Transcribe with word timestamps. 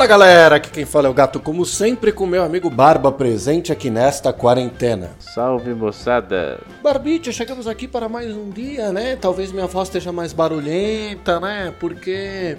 Fala 0.00 0.08
galera, 0.08 0.56
aqui 0.56 0.70
quem 0.70 0.86
fala 0.86 1.08
é 1.08 1.10
o 1.10 1.12
Gato, 1.12 1.38
como 1.38 1.66
sempre, 1.66 2.10
com 2.10 2.24
meu 2.24 2.42
amigo 2.42 2.70
Barba 2.70 3.12
presente 3.12 3.70
aqui 3.70 3.90
nesta 3.90 4.32
quarentena. 4.32 5.10
Salve 5.18 5.74
moçada! 5.74 6.58
Barbite, 6.82 7.30
chegamos 7.34 7.66
aqui 7.66 7.86
para 7.86 8.08
mais 8.08 8.34
um 8.34 8.48
dia, 8.48 8.94
né? 8.94 9.16
Talvez 9.16 9.52
minha 9.52 9.66
voz 9.66 9.88
esteja 9.88 10.10
mais 10.10 10.32
barulhenta, 10.32 11.38
né? 11.38 11.74
Porque 11.78 12.56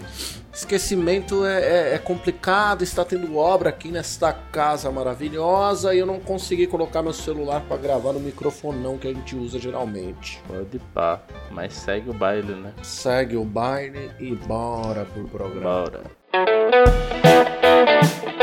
esquecimento 0.53 1.43
é, 1.43 1.63
é, 1.63 1.95
é 1.95 1.97
complicado, 1.97 2.83
está 2.83 3.03
tendo 3.03 3.35
obra 3.35 3.69
aqui 3.69 3.89
nesta 3.89 4.31
casa 4.31 4.91
maravilhosa 4.91 5.95
e 5.95 5.97
eu 5.97 6.05
não 6.05 6.19
consegui 6.19 6.67
colocar 6.67 7.01
meu 7.01 7.11
celular 7.11 7.61
para 7.61 7.77
gravar 7.77 8.13
no 8.13 8.19
microfonão 8.19 8.99
que 8.99 9.07
a 9.07 9.13
gente 9.15 9.35
usa 9.35 9.57
geralmente. 9.57 10.39
Pode 10.47 10.77
pá, 10.93 11.19
mas 11.49 11.73
segue 11.73 12.07
o 12.07 12.13
baile, 12.13 12.53
né? 12.53 12.71
Segue 12.83 13.35
o 13.35 13.43
baile 13.43 14.11
e 14.19 14.35
bora 14.35 15.05
pro 15.05 15.23
programa. 15.23 15.89
Bora. 15.89 16.20
Muito 16.33 16.47
bem, 18.37 18.40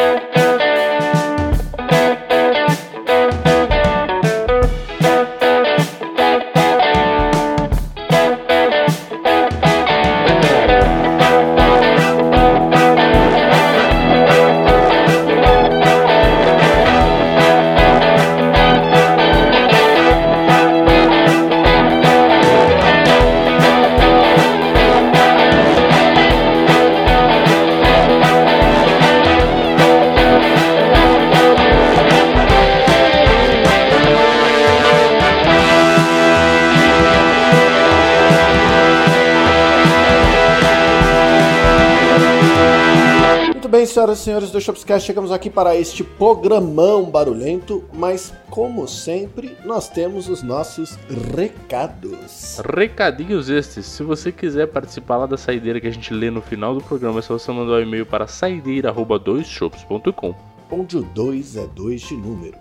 senhoras 43.99 44.21
e 44.21 44.23
senhores 44.23 44.51
do 44.53 44.61
Shopscast, 44.61 45.05
chegamos 45.05 45.33
aqui 45.33 45.51
para 45.51 45.75
este 45.75 46.05
programão 46.05 47.11
barulhento, 47.11 47.83
mas 47.93 48.33
como 48.49 48.87
sempre, 48.87 49.57
nós 49.65 49.89
temos 49.89 50.29
os 50.29 50.41
nossos 50.41 50.97
recados. 51.37 52.61
Recadinhos 52.77 53.51
estes. 53.51 53.87
Se 53.87 54.05
você 54.05 54.31
quiser 54.31 54.69
participar 54.69 55.17
lá 55.17 55.27
da 55.27 55.37
saideira 55.37 55.81
que 55.81 55.89
a 55.89 55.91
gente 55.91 56.15
lê 56.15 56.31
no 56.31 56.41
final 56.41 56.77
do 56.77 56.81
programa, 56.81 57.19
é 57.19 57.23
só 57.23 57.37
você 57.37 57.51
mandar 57.51 57.73
um 57.73 57.83
e-mail 57.83 58.07
para 58.07 58.29
saideira@doisshops.com. 58.29 60.33
Onde 60.71 60.99
o 60.99 61.03
2 61.03 61.57
é 61.57 61.67
2 61.67 62.01
de 62.01 62.15
número. 62.15 62.57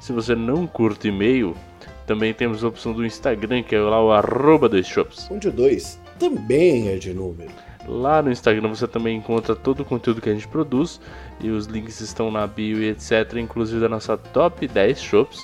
Se 0.00 0.12
você 0.12 0.36
não 0.36 0.68
curte 0.68 1.08
e-mail, 1.08 1.56
também 2.06 2.32
temos 2.32 2.62
a 2.62 2.68
opção 2.68 2.92
do 2.92 3.04
Instagram, 3.04 3.64
que 3.64 3.74
é 3.74 3.80
lá 3.80 4.00
o 4.00 4.12
arroba 4.12 4.68
doisshops. 4.68 5.28
Onde 5.32 5.48
o 5.48 5.52
2 5.52 5.98
também 6.16 6.90
é 6.90 6.96
de 6.96 7.12
número. 7.12 7.65
Lá 7.86 8.20
no 8.20 8.30
Instagram 8.30 8.68
você 8.68 8.86
também 8.86 9.16
encontra 9.16 9.54
todo 9.54 9.80
o 9.80 9.84
conteúdo 9.84 10.20
que 10.20 10.28
a 10.28 10.32
gente 10.32 10.48
produz 10.48 11.00
e 11.40 11.50
os 11.50 11.66
links 11.66 12.00
estão 12.00 12.30
na 12.30 12.46
bio 12.46 12.82
e 12.82 12.88
etc, 12.88 13.34
inclusive 13.36 13.80
da 13.80 13.88
nossa 13.88 14.16
top 14.16 14.66
10 14.66 15.00
shops 15.00 15.40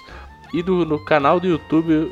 e 0.53 0.63
do 0.63 0.85
no 0.85 1.03
canal 1.05 1.39
do 1.39 1.47
YouTube 1.47 2.11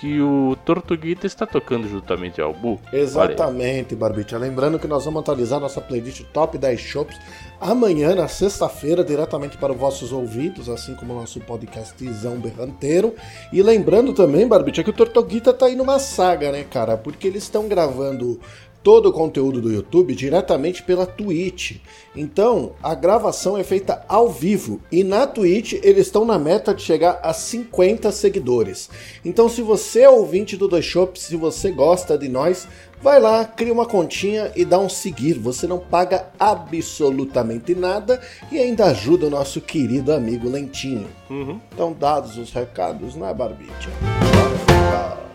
que 0.00 0.20
o 0.20 0.56
Tortuguita 0.64 1.26
está 1.26 1.46
tocando 1.46 1.88
juntamente 1.88 2.40
ao 2.40 2.52
Bu. 2.52 2.78
Exatamente, 2.92 3.94
Barbite. 3.94 4.36
Lembrando 4.36 4.78
que 4.78 4.86
nós 4.86 5.04
vamos 5.04 5.20
atualizar 5.20 5.58
nossa 5.58 5.80
playlist 5.80 6.24
Top 6.32 6.56
10 6.56 6.78
Shops 6.78 7.16
amanhã, 7.60 8.14
na 8.14 8.28
sexta-feira, 8.28 9.02
diretamente 9.02 9.56
para 9.56 9.72
os 9.72 9.78
vossos 9.78 10.12
ouvidos, 10.12 10.68
assim 10.68 10.94
como 10.94 11.14
o 11.14 11.20
nosso 11.20 11.40
podcastzão 11.40 12.38
berranteiro. 12.38 13.14
E 13.52 13.62
lembrando 13.62 14.12
também, 14.12 14.46
Barbite, 14.46 14.80
é 14.80 14.84
que 14.84 14.90
o 14.90 14.92
Tortuguita 14.92 15.52
tá 15.52 15.66
aí 15.66 15.74
numa 15.74 15.98
saga, 15.98 16.52
né, 16.52 16.64
cara? 16.64 16.96
Porque 16.96 17.26
eles 17.26 17.44
estão 17.44 17.66
gravando 17.66 18.38
todo 18.82 19.08
o 19.08 19.12
conteúdo 19.12 19.60
do 19.60 19.72
YouTube 19.72 20.14
diretamente 20.14 20.82
pela 20.82 21.06
Twitch. 21.06 21.76
Então, 22.14 22.72
a 22.82 22.94
gravação 22.94 23.56
é 23.56 23.62
feita 23.62 24.04
ao 24.08 24.28
vivo 24.28 24.80
e 24.90 25.04
na 25.04 25.26
Twitch 25.26 25.74
eles 25.82 26.06
estão 26.06 26.24
na 26.24 26.38
meta 26.38 26.74
de 26.74 26.82
chegar 26.82 27.20
a 27.22 27.32
50 27.32 28.10
seguidores. 28.12 28.90
Então, 29.24 29.48
se 29.48 29.62
você 29.62 30.02
é 30.02 30.10
ouvinte 30.10 30.56
do 30.56 30.68
Dois 30.68 30.84
Shops, 30.84 31.22
se 31.22 31.36
você 31.36 31.70
gosta 31.70 32.16
de 32.16 32.28
nós, 32.28 32.66
vai 33.00 33.20
lá, 33.20 33.44
cria 33.44 33.72
uma 33.72 33.86
continha 33.86 34.50
e 34.56 34.64
dá 34.64 34.78
um 34.78 34.88
seguir. 34.88 35.34
Você 35.34 35.66
não 35.66 35.78
paga 35.78 36.28
absolutamente 36.38 37.74
nada 37.74 38.20
e 38.50 38.58
ainda 38.58 38.86
ajuda 38.86 39.26
o 39.26 39.30
nosso 39.30 39.60
querido 39.60 40.12
amigo 40.12 40.48
Lentinho. 40.48 41.08
Uhum. 41.30 41.60
Então, 41.72 41.92
dados 41.92 42.36
os 42.36 42.52
recados, 42.52 43.14
né, 43.14 43.32
Barbicha? 43.32 43.90
Bora 44.32 44.58
ficar. 44.58 45.27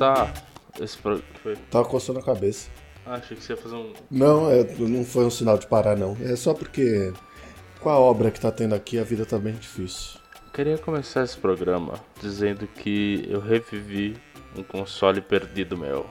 Começar 0.00 0.32
esse 0.80 0.96
pro... 0.96 1.22
foi... 1.42 1.56
Tava 1.70 1.84
coçando 1.84 2.18
a 2.18 2.22
cabeça. 2.22 2.68
Ah, 3.04 3.14
achei 3.14 3.36
que 3.36 3.42
você 3.42 3.52
ia 3.52 3.56
fazer 3.56 3.74
um 3.74 3.92
Não, 4.10 4.50
é, 4.50 4.64
não 4.78 5.04
foi 5.04 5.24
um 5.24 5.30
sinal 5.30 5.58
de 5.58 5.66
parar, 5.66 5.96
não. 5.96 6.16
É 6.22 6.34
só 6.36 6.54
porque 6.54 7.12
com 7.80 7.90
a 7.90 7.98
obra 7.98 8.30
que 8.30 8.40
tá 8.40 8.50
tendo 8.50 8.74
aqui, 8.74 8.98
a 8.98 9.04
vida 9.04 9.26
tá 9.26 9.38
bem 9.38 9.54
difícil. 9.54 10.18
Queria 10.52 10.78
começar 10.78 11.22
esse 11.24 11.36
programa 11.36 11.94
dizendo 12.20 12.66
que 12.66 13.26
eu 13.28 13.40
revivi 13.40 14.16
um 14.56 14.62
console 14.62 15.20
perdido 15.20 15.76
meu. 15.76 16.06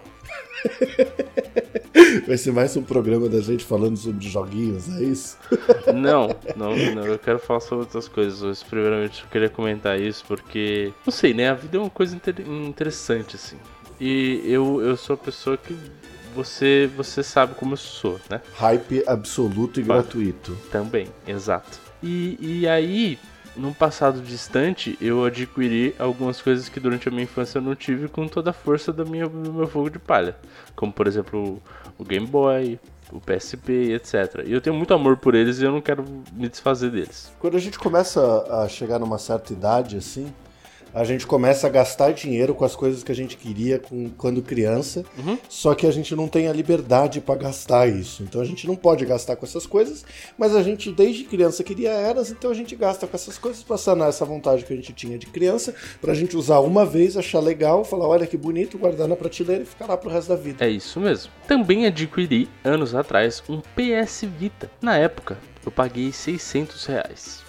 Vai 2.28 2.38
ser 2.38 2.52
mais 2.52 2.76
um 2.76 2.84
programa 2.84 3.28
da 3.30 3.40
gente 3.42 3.64
falando 3.64 3.98
sobre 3.98 4.28
joguinhos, 4.28 4.90
é 4.90 5.04
isso? 5.04 5.38
Não, 5.94 6.28
não, 6.56 6.76
não, 6.96 7.06
eu 7.06 7.18
quero 7.20 7.40
falar 7.40 7.60
sobre 7.60 7.86
outras 7.86 8.08
coisas. 8.08 8.42
Mas, 8.42 8.64
primeiramente, 8.64 9.24
eu 9.24 9.30
queria 9.30 9.50
comentar 9.50 10.00
isso 10.00 10.24
porque, 10.28 10.94
não 11.06 11.12
sei, 11.12 11.34
né? 11.34 11.50
A 11.50 11.54
vida 11.54 11.78
é 11.78 11.80
uma 11.80 11.90
coisa 11.90 12.16
inter- 12.16 12.40
interessante, 12.48 13.36
assim. 13.36 13.58
E 14.00 14.42
eu, 14.46 14.82
eu 14.82 14.96
sou 14.96 15.14
a 15.14 15.18
pessoa 15.18 15.58
que 15.58 15.78
você, 16.34 16.90
você 16.96 17.22
sabe 17.24 17.56
como 17.56 17.74
eu 17.74 17.78
sou, 17.78 18.20
né? 18.30 18.42
Hype 18.56 19.04
absoluto 19.08 19.80
e 19.80 19.84
gratuito. 19.84 20.56
Também, 20.72 21.08
exato. 21.28 21.80
E, 22.02 22.38
e 22.40 22.68
aí, 22.68 23.20
num 23.56 23.74
passado 23.74 24.22
distante, 24.22 24.98
eu 25.02 25.26
adquiri 25.26 25.94
algumas 26.00 26.42
coisas 26.42 26.70
que 26.70 26.80
durante 26.80 27.08
a 27.08 27.12
minha 27.12 27.24
infância 27.24 27.58
eu 27.58 27.62
não 27.62 27.76
tive 27.76 28.08
com 28.08 28.28
toda 28.28 28.52
a 28.52 28.54
força 28.54 28.94
da 28.94 29.04
minha, 29.04 29.28
do 29.28 29.54
meu 29.54 29.68
fogo 29.68 29.90
de 29.90 30.00
palha. 30.00 30.36
Como, 30.76 30.94
por 30.94 31.08
exemplo, 31.08 31.62
o 31.98 32.04
Game 32.06 32.26
Boy, 32.26 32.80
o 33.12 33.20
PSP, 33.20 33.94
etc. 33.94 34.44
E 34.46 34.54
eu 34.54 34.62
tenho 34.62 34.76
muito 34.76 34.94
amor 34.94 35.18
por 35.18 35.36
eles 35.36 35.60
e 35.60 35.66
eu 35.66 35.72
não 35.72 35.82
quero 35.82 36.06
me 36.32 36.48
desfazer 36.48 36.92
deles. 36.92 37.32
Quando 37.40 37.58
a 37.58 37.60
gente 37.60 37.78
começa 37.78 38.22
a 38.50 38.68
chegar 38.68 39.00
numa 39.00 39.18
certa 39.18 39.52
idade, 39.52 39.98
assim, 39.98 40.34
a 40.94 41.04
gente 41.04 41.26
começa 41.28 41.68
a 41.68 41.70
gastar 41.70 42.12
dinheiro 42.14 42.54
com 42.56 42.66
as 42.66 42.76
coisas 42.76 43.04
que 43.04 43.12
a 43.12 43.16
gente 43.16 43.38
queria 43.38 43.80
com, 43.80 44.10
quando 44.18 44.42
criança, 44.42 45.06
Uhum. 45.18 45.38
só 45.48 45.74
que 45.76 45.86
a 45.88 45.92
gente 45.92 46.16
não 46.16 46.28
tem 46.28 46.48
a 46.48 46.54
liberdade 46.54 47.22
pra 47.22 47.36
gastar 47.36 47.88
isso. 47.88 48.24
Então 48.24 48.42
a 48.42 48.46
gente 48.46 48.66
não 48.68 48.76
pode 48.76 49.06
gastar 49.06 49.36
com 49.36 49.46
essas 49.46 49.66
coisas, 49.66 50.06
mas 50.38 50.56
a 50.56 50.64
gente 50.64 50.92
desde 50.92 51.24
criança 51.24 51.64
queria 51.64 51.92
elas, 51.92 52.32
então 52.32 52.50
a 52.52 52.54
gente 52.54 52.76
gasta 52.76 53.06
com 53.08 53.16
essas 53.16 53.38
coisas 53.38 53.62
pra 53.64 53.78
sanar 53.78 54.10
essa 54.10 54.26
vontade 54.26 54.64
que 54.66 54.74
a 54.74 54.76
gente 54.76 54.94
tinha 54.94 55.18
de 55.18 55.26
criança, 55.28 55.74
pra 56.02 56.14
gente 56.14 56.36
usar 56.38 56.60
uma 56.60 56.86
vez, 56.86 57.18
achar 57.18 57.40
legal, 57.40 57.84
falar, 57.84 58.08
olha 58.08 58.28
que 58.28 58.38
bonito, 58.38 58.78
guardar 58.78 59.08
na 59.08 59.16
prateleira 59.16 59.64
e 59.64 59.66
ficar 59.66 59.86
lá 59.88 59.98
pro 59.98 60.10
resto 60.10 60.30
da 60.30 60.36
vida. 60.36 60.64
É 60.66 60.70
isso 60.70 61.00
mesmo. 61.00 61.32
Também 61.48 61.86
adquiri, 61.86 62.48
anos 62.64 62.96
atrás, 62.96 63.42
um 63.50 63.60
PS 63.76 64.24
Vita. 64.38 64.70
Na 64.82 64.98
época, 64.98 65.38
eu 65.66 65.72
paguei 65.72 66.12
600 66.12 66.86
reais 66.86 67.42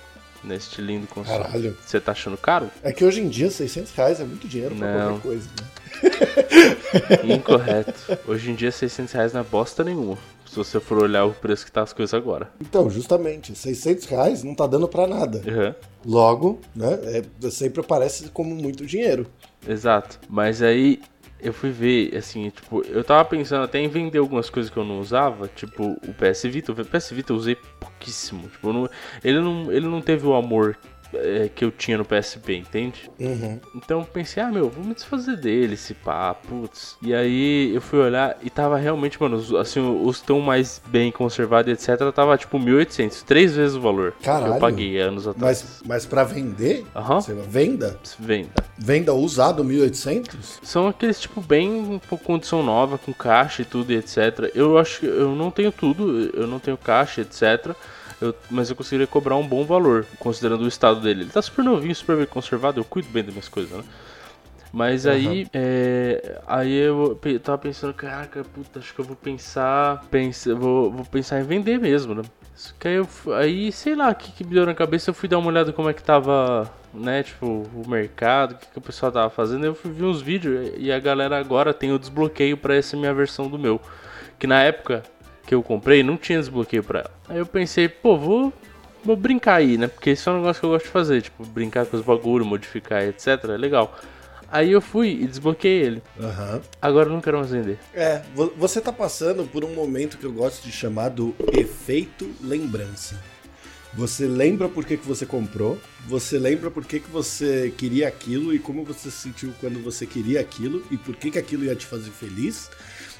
neste 0.45 0.81
lindo 0.81 1.07
console. 1.07 1.43
Caralho. 1.45 1.77
Você 1.85 2.01
tá 2.01 2.13
achando 2.13 2.37
caro? 2.37 2.71
É 2.83 2.93
que 2.93 3.05
hoje 3.05 3.21
em 3.21 3.29
dia 3.29 3.51
600 3.51 3.93
reais 3.93 4.21
é 4.21 4.25
muito 4.25 4.47
dinheiro 4.49 4.75
pra 4.77 4.93
Não. 4.99 5.09
qualquer 5.21 5.23
coisa, 5.23 5.49
né? 5.61 5.67
Incorreto. 7.35 8.19
Hoje 8.27 8.51
em 8.51 8.55
dia, 8.55 8.71
600 8.73 9.13
reais 9.13 9.33
não 9.33 9.41
é 9.41 9.45
bosta 9.45 9.85
nenhuma. 9.85 10.17
Se 10.47 10.57
você 10.57 10.81
for 10.81 11.03
olhar 11.03 11.25
o 11.25 11.33
preço 11.33 11.65
que 11.65 11.71
tá 11.71 11.83
as 11.83 11.93
coisas 11.93 12.13
agora. 12.13 12.51
Então, 12.61 12.91
justamente, 12.91 13.55
600 13.55 14.05
reais 14.07 14.43
não 14.43 14.55
tá 14.55 14.67
dando 14.67 14.89
pra 14.89 15.07
nada. 15.07 15.39
Uhum. 15.47 15.75
Logo, 16.05 16.61
né, 16.75 16.99
é, 17.05 17.51
sempre 17.51 17.81
aparece 17.81 18.29
como 18.31 18.55
muito 18.55 18.85
dinheiro. 18.85 19.27
Exato. 19.67 20.19
Mas 20.29 20.61
aí 20.63 21.01
eu 21.43 21.53
fui 21.53 21.71
ver, 21.71 22.17
assim, 22.17 22.51
tipo, 22.51 22.83
eu 22.87 23.03
tava 23.05 23.25
pensando 23.25 23.65
até 23.65 23.79
em 23.81 23.89
vender 23.89 24.19
algumas 24.19 24.49
coisas 24.51 24.71
que 24.71 24.77
eu 24.77 24.85
não 24.85 24.99
usava, 25.01 25.49
tipo 25.49 25.99
o 26.07 26.15
PS 26.15 26.45
Vita. 26.49 26.73
O 26.73 26.75
PS 26.85 27.13
Vita 27.15 27.33
eu 27.33 27.37
usei 27.37 27.57
pouquíssimo. 27.79 28.49
Tipo, 28.49 28.69
eu 28.69 28.73
não- 28.73 28.91
ele, 29.25 29.41
não, 29.41 29.73
ele 29.73 29.87
não 29.87 30.01
teve 30.01 30.27
o 30.27 30.35
amor 30.35 30.77
é, 31.15 31.49
que 31.55 31.65
eu 31.65 31.71
tinha 31.71 31.99
no 31.99 32.05
PSP, 32.05 32.55
entende? 32.57 33.11
Uhum. 33.19 33.59
Então 33.75 34.01
eu 34.01 34.05
pensei, 34.07 34.43
ah, 34.43 34.51
meu, 34.51 34.69
vou 34.69 34.85
me 34.85 34.95
desfazer 34.95 35.37
dele, 35.37 35.75
esse 35.75 35.95
pá, 35.95 36.35
putz. 36.35 36.97
E 37.03 37.13
aí 37.15 37.75
eu 37.75 37.81
fui 37.81 37.99
olhar 37.99 38.37
e 38.43 38.51
tava 38.51 38.77
realmente, 38.77 39.21
mano, 39.21 39.37
os- 39.37 39.53
assim, 39.55 39.81
os 40.05 40.21
tão 40.21 40.41
mais 40.41 40.81
bem 40.87 41.11
conservados, 41.11 41.73
etc, 41.73 42.13
tava 42.15 42.37
tipo 42.39 42.59
1.800, 42.59 43.23
três 43.23 43.55
vezes 43.57 43.77
o 43.77 43.81
valor 43.81 44.13
que 44.13 44.25
Caralho. 44.25 44.55
eu 44.55 44.59
paguei 44.61 44.99
anos 45.01 45.27
atrás. 45.27 45.63
Mas, 45.63 45.83
mas 45.87 46.07
pra 46.07 46.25
vender? 46.25 46.85
Aham. 46.95 47.21
Você 47.21 47.35
venda? 47.35 47.99
Venda. 48.19 48.51
Venda 48.79 49.13
usado 49.15 49.63
1800? 49.65 50.61
São 50.63 50.89
aqueles 50.89 51.21
tipo 51.21 51.41
bem 51.41 52.01
com 52.09 52.17
condição 52.17 52.63
nova, 52.63 52.97
com 52.99 53.13
caixa 53.13 53.63
e 53.63 53.65
tudo 53.65 53.93
e 53.93 53.97
etc. 53.97 54.51
Eu 54.55 54.79
acho 54.79 55.01
que 55.01 55.07
eu 55.07 55.35
não 55.35 55.51
tenho 55.51 55.71
tudo, 55.73 56.31
eu 56.35 56.47
não 56.47 56.59
tenho 56.59 56.77
caixa, 56.77 57.21
etc. 57.21 57.75
Eu- 58.21 58.35
mas 58.51 58.69
eu 58.71 58.77
conseguiria 58.77 59.07
cobrar 59.07 59.37
um 59.37 59.47
bom 59.47 59.65
valor, 59.65 60.07
considerando 60.19 60.63
o 60.63 60.69
estado 60.69 61.01
dele. 61.01 61.23
Ele 61.23 61.31
tá 61.31 61.41
super 61.41 61.65
novinho, 61.65 61.95
super 61.95 62.17
bem 62.17 62.27
conservado, 62.27 62.81
eu 62.81 62.85
cuido 62.85 63.09
bem 63.11 63.23
das 63.25 63.33
minhas 63.33 63.49
coisas, 63.49 63.77
né? 63.77 63.85
Mas 64.73 65.05
aí, 65.05 65.49
é, 65.53 66.41
aí 66.47 66.73
eu 66.73 67.19
tava 67.43 67.59
pensando, 67.59 67.93
caraca, 67.93 68.45
puta, 68.45 68.79
acho 68.79 68.95
que 68.95 69.01
eu 69.01 69.05
vou 69.05 69.17
pensar, 69.17 70.05
pensa, 70.11 70.55
vou, 70.55 70.93
vou 70.93 71.05
pensar 71.05 71.41
em 71.41 71.45
vender 71.45 71.79
mesmo, 71.79 72.15
né? 72.15 72.23
Que 72.79 72.87
aí, 72.89 72.95
eu 72.95 73.09
aí, 73.35 73.73
sei 73.73 73.97
lá, 73.97 74.11
o 74.11 74.15
que, 74.15 74.31
que 74.31 74.45
me 74.45 74.55
deu 74.55 74.65
na 74.67 74.75
cabeça, 74.75 75.11
eu 75.11 75.15
fui 75.15 75.29
dar 75.29 75.39
uma 75.39 75.49
olhada 75.49 75.73
como 75.73 75.89
é 75.89 75.93
que 75.95 76.03
tava, 76.03 76.71
né, 76.95 77.23
tipo, 77.23 77.47
o 77.47 77.89
mercado, 77.89 78.53
o 78.53 78.59
que, 78.59 78.67
que 78.69 78.79
o 78.79 78.83
pessoal 78.83 79.11
tava 79.11 79.31
fazendo, 79.31 79.65
eu 79.65 79.75
fui 79.75 79.91
ver 79.91 80.05
uns 80.05 80.23
vídeos 80.23 80.71
e 80.77 80.93
a 80.93 81.01
galera 81.01 81.37
agora 81.39 81.75
tem 81.75 81.91
o 81.93 81.99
desbloqueio 81.99 82.57
pra 82.57 82.77
essa 82.77 82.97
minha 82.97 83.13
versão 83.15 83.49
do 83.49 83.59
meu, 83.59 83.81
que 84.39 84.47
na 84.47 84.63
época 84.63 85.03
que 85.51 85.55
eu 85.57 85.65
comprei 85.65 86.05
não 86.05 86.17
tinha 86.17 86.39
desbloqueio 86.39 86.85
pra 86.85 87.01
ela. 87.01 87.11
Aí 87.29 87.39
eu 87.39 87.45
pensei, 87.45 87.89
pô, 87.89 88.17
vou 88.17 88.53
vou 89.03 89.17
brincar 89.17 89.57
aí, 89.57 89.77
né? 89.77 89.89
Porque 89.89 90.13
isso 90.13 90.31
é 90.31 90.33
um 90.33 90.37
negócio 90.37 90.61
que 90.61 90.67
eu 90.67 90.71
gosto 90.71 90.85
de 90.85 90.93
fazer, 90.93 91.23
tipo, 91.23 91.45
brincar 91.45 91.87
com 91.87 91.97
os 91.97 92.05
bagulho, 92.05 92.45
modificar, 92.45 93.03
etc, 93.03 93.27
é 93.49 93.57
legal. 93.57 93.99
Aí 94.49 94.71
eu 94.71 94.81
fui 94.81 95.09
e 95.11 95.27
desbloqueei 95.27 95.83
ele. 95.83 96.03
Aham. 96.21 96.61
Agora 96.81 97.09
eu 97.09 97.13
não 97.13 97.21
quero 97.21 97.39
mais 97.39 97.51
vender. 97.51 97.79
É, 97.93 98.23
vo- 98.33 98.53
você 98.57 98.81
tá 98.81 98.93
passando 98.93 99.43
por 99.45 99.65
um 99.65 99.75
momento 99.75 100.19
que 100.19 100.25
eu 100.25 100.33
gosto 100.33 100.63
de 100.65 100.71
chamar 100.71 101.09
do 101.09 101.35
efeito 101.53 102.31
lembrança. 102.41 103.21
Você 103.95 104.27
lembra 104.27 104.69
por 104.69 104.85
que, 104.85 104.97
que 104.97 105.07
você 105.07 105.27
comprou, 105.27 105.77
você 106.07 106.39
lembra 106.39 106.71
por 106.71 106.85
que, 106.85 107.01
que 107.01 107.11
você 107.11 107.75
queria 107.77 108.07
aquilo 108.07 108.55
e 108.55 108.59
como 108.61 108.85
você 108.85 109.11
se 109.11 109.17
sentiu 109.23 109.53
quando 109.61 109.83
você 109.83 110.07
queria 110.07 110.41
aquilo 110.41 110.85
e 110.93 110.97
por 110.97 111.17
que, 111.17 111.33
que 111.33 111.39
aquilo 111.41 111.65
ia 111.65 111.75
te 111.75 111.87
fazer 111.87 112.11
feliz. 112.13 112.71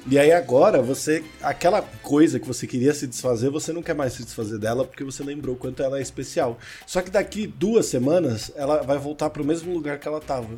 E 0.07 0.19
aí 0.19 0.33
agora 0.33 0.81
você. 0.81 1.23
Aquela 1.43 1.83
coisa 2.03 2.41
que 2.41 2.47
você 2.47 2.67
queria 2.67 2.95
se 2.95 3.07
desfazer, 3.07 3.51
você 3.51 3.73
não 3.73 3.83
quer 3.83 3.95
mais 3.95 4.15
se 4.15 4.25
desfazer 4.25 4.59
dela 4.59 4.85
porque 4.85 5.05
você 5.05 5.23
lembrou 5.23 5.57
quanto 5.57 5.83
ela 5.83 5.99
é 5.99 6.03
especial. 6.03 6.59
Só 6.87 7.03
que 7.03 7.11
daqui 7.11 7.47
duas 7.47 7.87
semanas 7.87 8.51
ela 8.57 8.83
vai 8.83 8.99
voltar 8.99 9.31
pro 9.31 9.45
mesmo 9.45 9.73
lugar 9.73 9.99
que 9.99 10.09
ela 10.09 10.21
tava. 10.21 10.49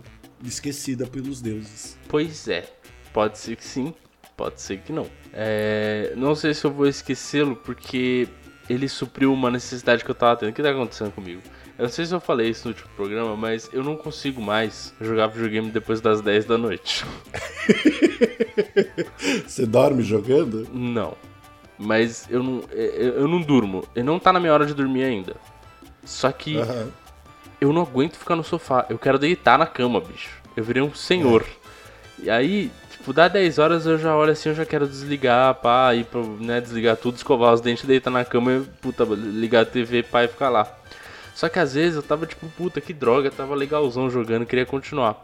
Esquecida 0.45 1.07
pelos 1.07 1.41
deuses. 1.41 1.97
Pois 2.09 2.49
é. 2.49 2.65
Pode 3.13 3.39
ser 3.39 3.57
que 3.57 3.65
sim, 3.65 3.95
pode 4.37 4.61
ser 4.61 4.79
que 4.79 4.93
não. 4.93 5.07
É, 5.33 6.15
não 6.17 6.35
sei 6.35 6.55
se 6.55 6.65
eu 6.65 6.73
vou 6.73 6.87
esquecê-lo 6.87 7.55
porque 7.55 8.27
ele 8.69 8.89
supriu 8.89 9.33
uma 9.33 9.51
necessidade 9.51 10.05
que 10.05 10.11
eu 10.11 10.15
tava 10.15 10.37
tendo. 10.37 10.51
O 10.51 10.53
que 10.53 10.63
tá 10.63 10.71
acontecendo 10.71 11.13
comigo? 11.13 11.43
Eu 11.83 11.87
não 11.87 11.93
sei 11.93 12.07
se 12.07 12.15
eu 12.15 12.21
falei 12.21 12.49
isso 12.49 12.69
no 12.69 12.75
último 12.75 12.89
programa, 12.95 13.37
mas 13.37 13.69
eu 13.73 13.83
não 13.83 13.97
consigo 13.97 14.41
mais 14.41 14.95
jogar 15.01 15.27
videogame 15.27 15.69
depois 15.69 16.01
das 16.01 16.21
10 16.21 16.45
da 16.45 16.57
noite. 16.57 17.05
Você 19.45 19.67
dorme 19.67 20.05
jogando? 20.05 20.69
Não. 20.73 21.17
Mas 21.77 22.29
eu 22.31 22.41
não, 22.41 22.63
eu 22.71 23.15
eu 23.15 23.27
não 23.27 23.41
durmo. 23.41 23.83
Eu 23.97 24.05
não 24.05 24.21
tá 24.21 24.33
na 24.33 24.39
minha 24.39 24.53
hora 24.53 24.65
de 24.65 24.75
dormir 24.75 25.03
ainda. 25.03 25.35
Só 26.05 26.31
que 26.31 26.57
Aham. 26.57 26.87
eu 27.61 27.73
não 27.73 27.83
aguento 27.83 28.17
ficar 28.17 28.37
no 28.37 28.45
sofá. 28.45 28.87
Eu 28.89 28.97
quero 28.97 29.19
deitar 29.19 29.59
na 29.59 29.67
cama, 29.67 30.01
bicho. 30.01 30.41
Eu 30.57 30.63
virei 30.63 30.85
um 30.85 30.95
senhor. 30.95 31.45
E 32.17 32.31
aí, 32.31 32.71
tipo, 32.93 33.13
dá 33.13 33.27
10 33.27 33.59
horas 33.59 33.87
eu 33.87 33.99
já 33.99 34.15
olho 34.17 34.31
assim, 34.31 34.51
eu 34.51 34.55
já 34.55 34.65
quero 34.65 34.87
desligar, 34.87 35.57
pá, 35.57 35.93
ir 35.97 36.05
pra, 36.05 36.21
né, 36.23 36.61
desligar 36.61 36.97
tudo, 36.97 37.17
escovar 37.17 37.53
os 37.53 37.61
dentes, 37.61 37.85
deitar 37.85 38.13
na 38.13 38.25
cama 38.25 38.53
e, 38.53 38.61
puta, 38.81 39.03
ligar 39.03 39.63
a 39.63 39.67
TV, 39.67 40.05
pá, 40.05 40.23
e 40.23 40.29
ficar 40.29 40.49
lá. 40.49 40.79
Só 41.35 41.49
que 41.49 41.59
às 41.59 41.75
vezes 41.75 41.97
eu 41.97 42.03
tava 42.03 42.27
tipo, 42.27 42.47
puta, 42.51 42.81
que 42.81 42.93
droga, 42.93 43.31
tava 43.31 43.55
legalzão 43.55 44.11
jogando, 44.11 44.47
queria 44.47 44.67
continuar. 44.67 45.23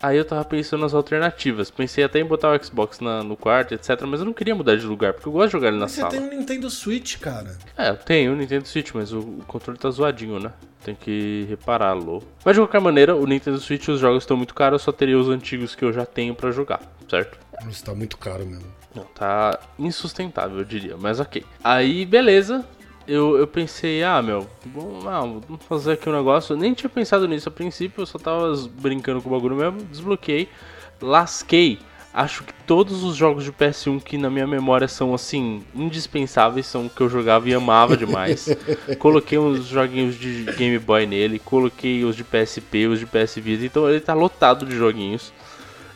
Aí 0.00 0.16
eu 0.16 0.24
tava 0.24 0.44
pensando 0.44 0.82
nas 0.82 0.94
alternativas. 0.94 1.72
Pensei 1.72 2.04
até 2.04 2.20
em 2.20 2.24
botar 2.24 2.52
o 2.56 2.64
Xbox 2.64 3.00
na- 3.00 3.24
no 3.24 3.36
quarto, 3.36 3.74
etc. 3.74 4.00
Mas 4.06 4.20
eu 4.20 4.26
não 4.26 4.32
queria 4.32 4.54
mudar 4.54 4.76
de 4.76 4.86
lugar, 4.86 5.12
porque 5.12 5.26
eu 5.28 5.32
gosto 5.32 5.46
de 5.48 5.52
jogar 5.54 5.68
ele 5.68 5.76
na 5.78 5.88
Você 5.88 6.00
sala. 6.00 6.12
tem 6.12 6.20
um 6.20 6.28
Nintendo 6.28 6.70
Switch, 6.70 7.18
cara. 7.18 7.58
É, 7.76 7.88
eu 7.90 7.96
tenho 7.96 8.32
o 8.32 8.36
Nintendo 8.36 8.68
Switch, 8.68 8.92
mas 8.94 9.12
o, 9.12 9.18
o 9.18 9.42
controle 9.48 9.76
tá 9.76 9.90
zoadinho, 9.90 10.38
né? 10.38 10.52
Tem 10.84 10.94
que 10.94 11.46
repará-lo. 11.48 12.22
Mas 12.44 12.54
de 12.54 12.60
qualquer 12.60 12.80
maneira, 12.80 13.16
o 13.16 13.26
Nintendo 13.26 13.58
Switch, 13.58 13.88
os 13.88 13.98
jogos 13.98 14.22
estão 14.22 14.36
muito 14.36 14.54
caros, 14.54 14.80
eu 14.80 14.84
só 14.84 14.92
teria 14.92 15.18
os 15.18 15.28
antigos 15.28 15.74
que 15.74 15.84
eu 15.84 15.92
já 15.92 16.06
tenho 16.06 16.32
pra 16.32 16.52
jogar, 16.52 16.80
certo? 17.10 17.36
Nossa, 17.64 17.86
tá 17.86 17.92
muito 17.94 18.16
caro 18.16 18.46
mesmo. 18.46 18.66
Não, 18.94 19.02
tá 19.02 19.58
insustentável, 19.76 20.58
eu 20.58 20.64
diria, 20.64 20.96
mas 20.96 21.18
ok. 21.18 21.44
Aí, 21.64 22.06
beleza. 22.06 22.64
Eu, 23.08 23.38
eu 23.38 23.46
pensei, 23.46 24.04
ah, 24.04 24.20
meu, 24.20 24.46
vamos, 24.66 25.06
ah, 25.06 25.20
vamos 25.20 25.64
fazer 25.66 25.92
aqui 25.92 26.08
um 26.08 26.12
negócio. 26.12 26.52
Eu 26.52 26.58
nem 26.58 26.74
tinha 26.74 26.90
pensado 26.90 27.26
nisso 27.26 27.48
a 27.48 27.52
princípio, 27.52 28.02
eu 28.02 28.06
só 28.06 28.18
tava 28.18 28.52
brincando 28.80 29.22
com 29.22 29.30
o 29.30 29.32
bagulho 29.32 29.56
mesmo. 29.56 29.82
Desbloqueei, 29.84 30.48
lasquei. 31.00 31.78
Acho 32.12 32.42
que 32.44 32.52
todos 32.66 33.02
os 33.04 33.16
jogos 33.16 33.44
de 33.44 33.52
PS1 33.52 34.02
que 34.02 34.18
na 34.18 34.28
minha 34.28 34.46
memória 34.46 34.88
são 34.88 35.14
assim, 35.14 35.62
indispensáveis, 35.74 36.66
são 36.66 36.88
que 36.88 37.00
eu 37.00 37.08
jogava 37.08 37.48
e 37.48 37.54
amava 37.54 37.96
demais. 37.96 38.48
coloquei 38.98 39.38
uns 39.38 39.66
joguinhos 39.66 40.16
de 40.16 40.44
Game 40.56 40.78
Boy 40.78 41.06
nele, 41.06 41.38
coloquei 41.38 42.04
os 42.04 42.16
de 42.16 42.24
PSP, 42.24 42.86
os 42.88 42.98
de 42.98 43.06
PS 43.06 43.36
Vita, 43.36 43.64
então 43.64 43.88
ele 43.88 44.00
tá 44.00 44.14
lotado 44.14 44.66
de 44.66 44.76
joguinhos 44.76 45.32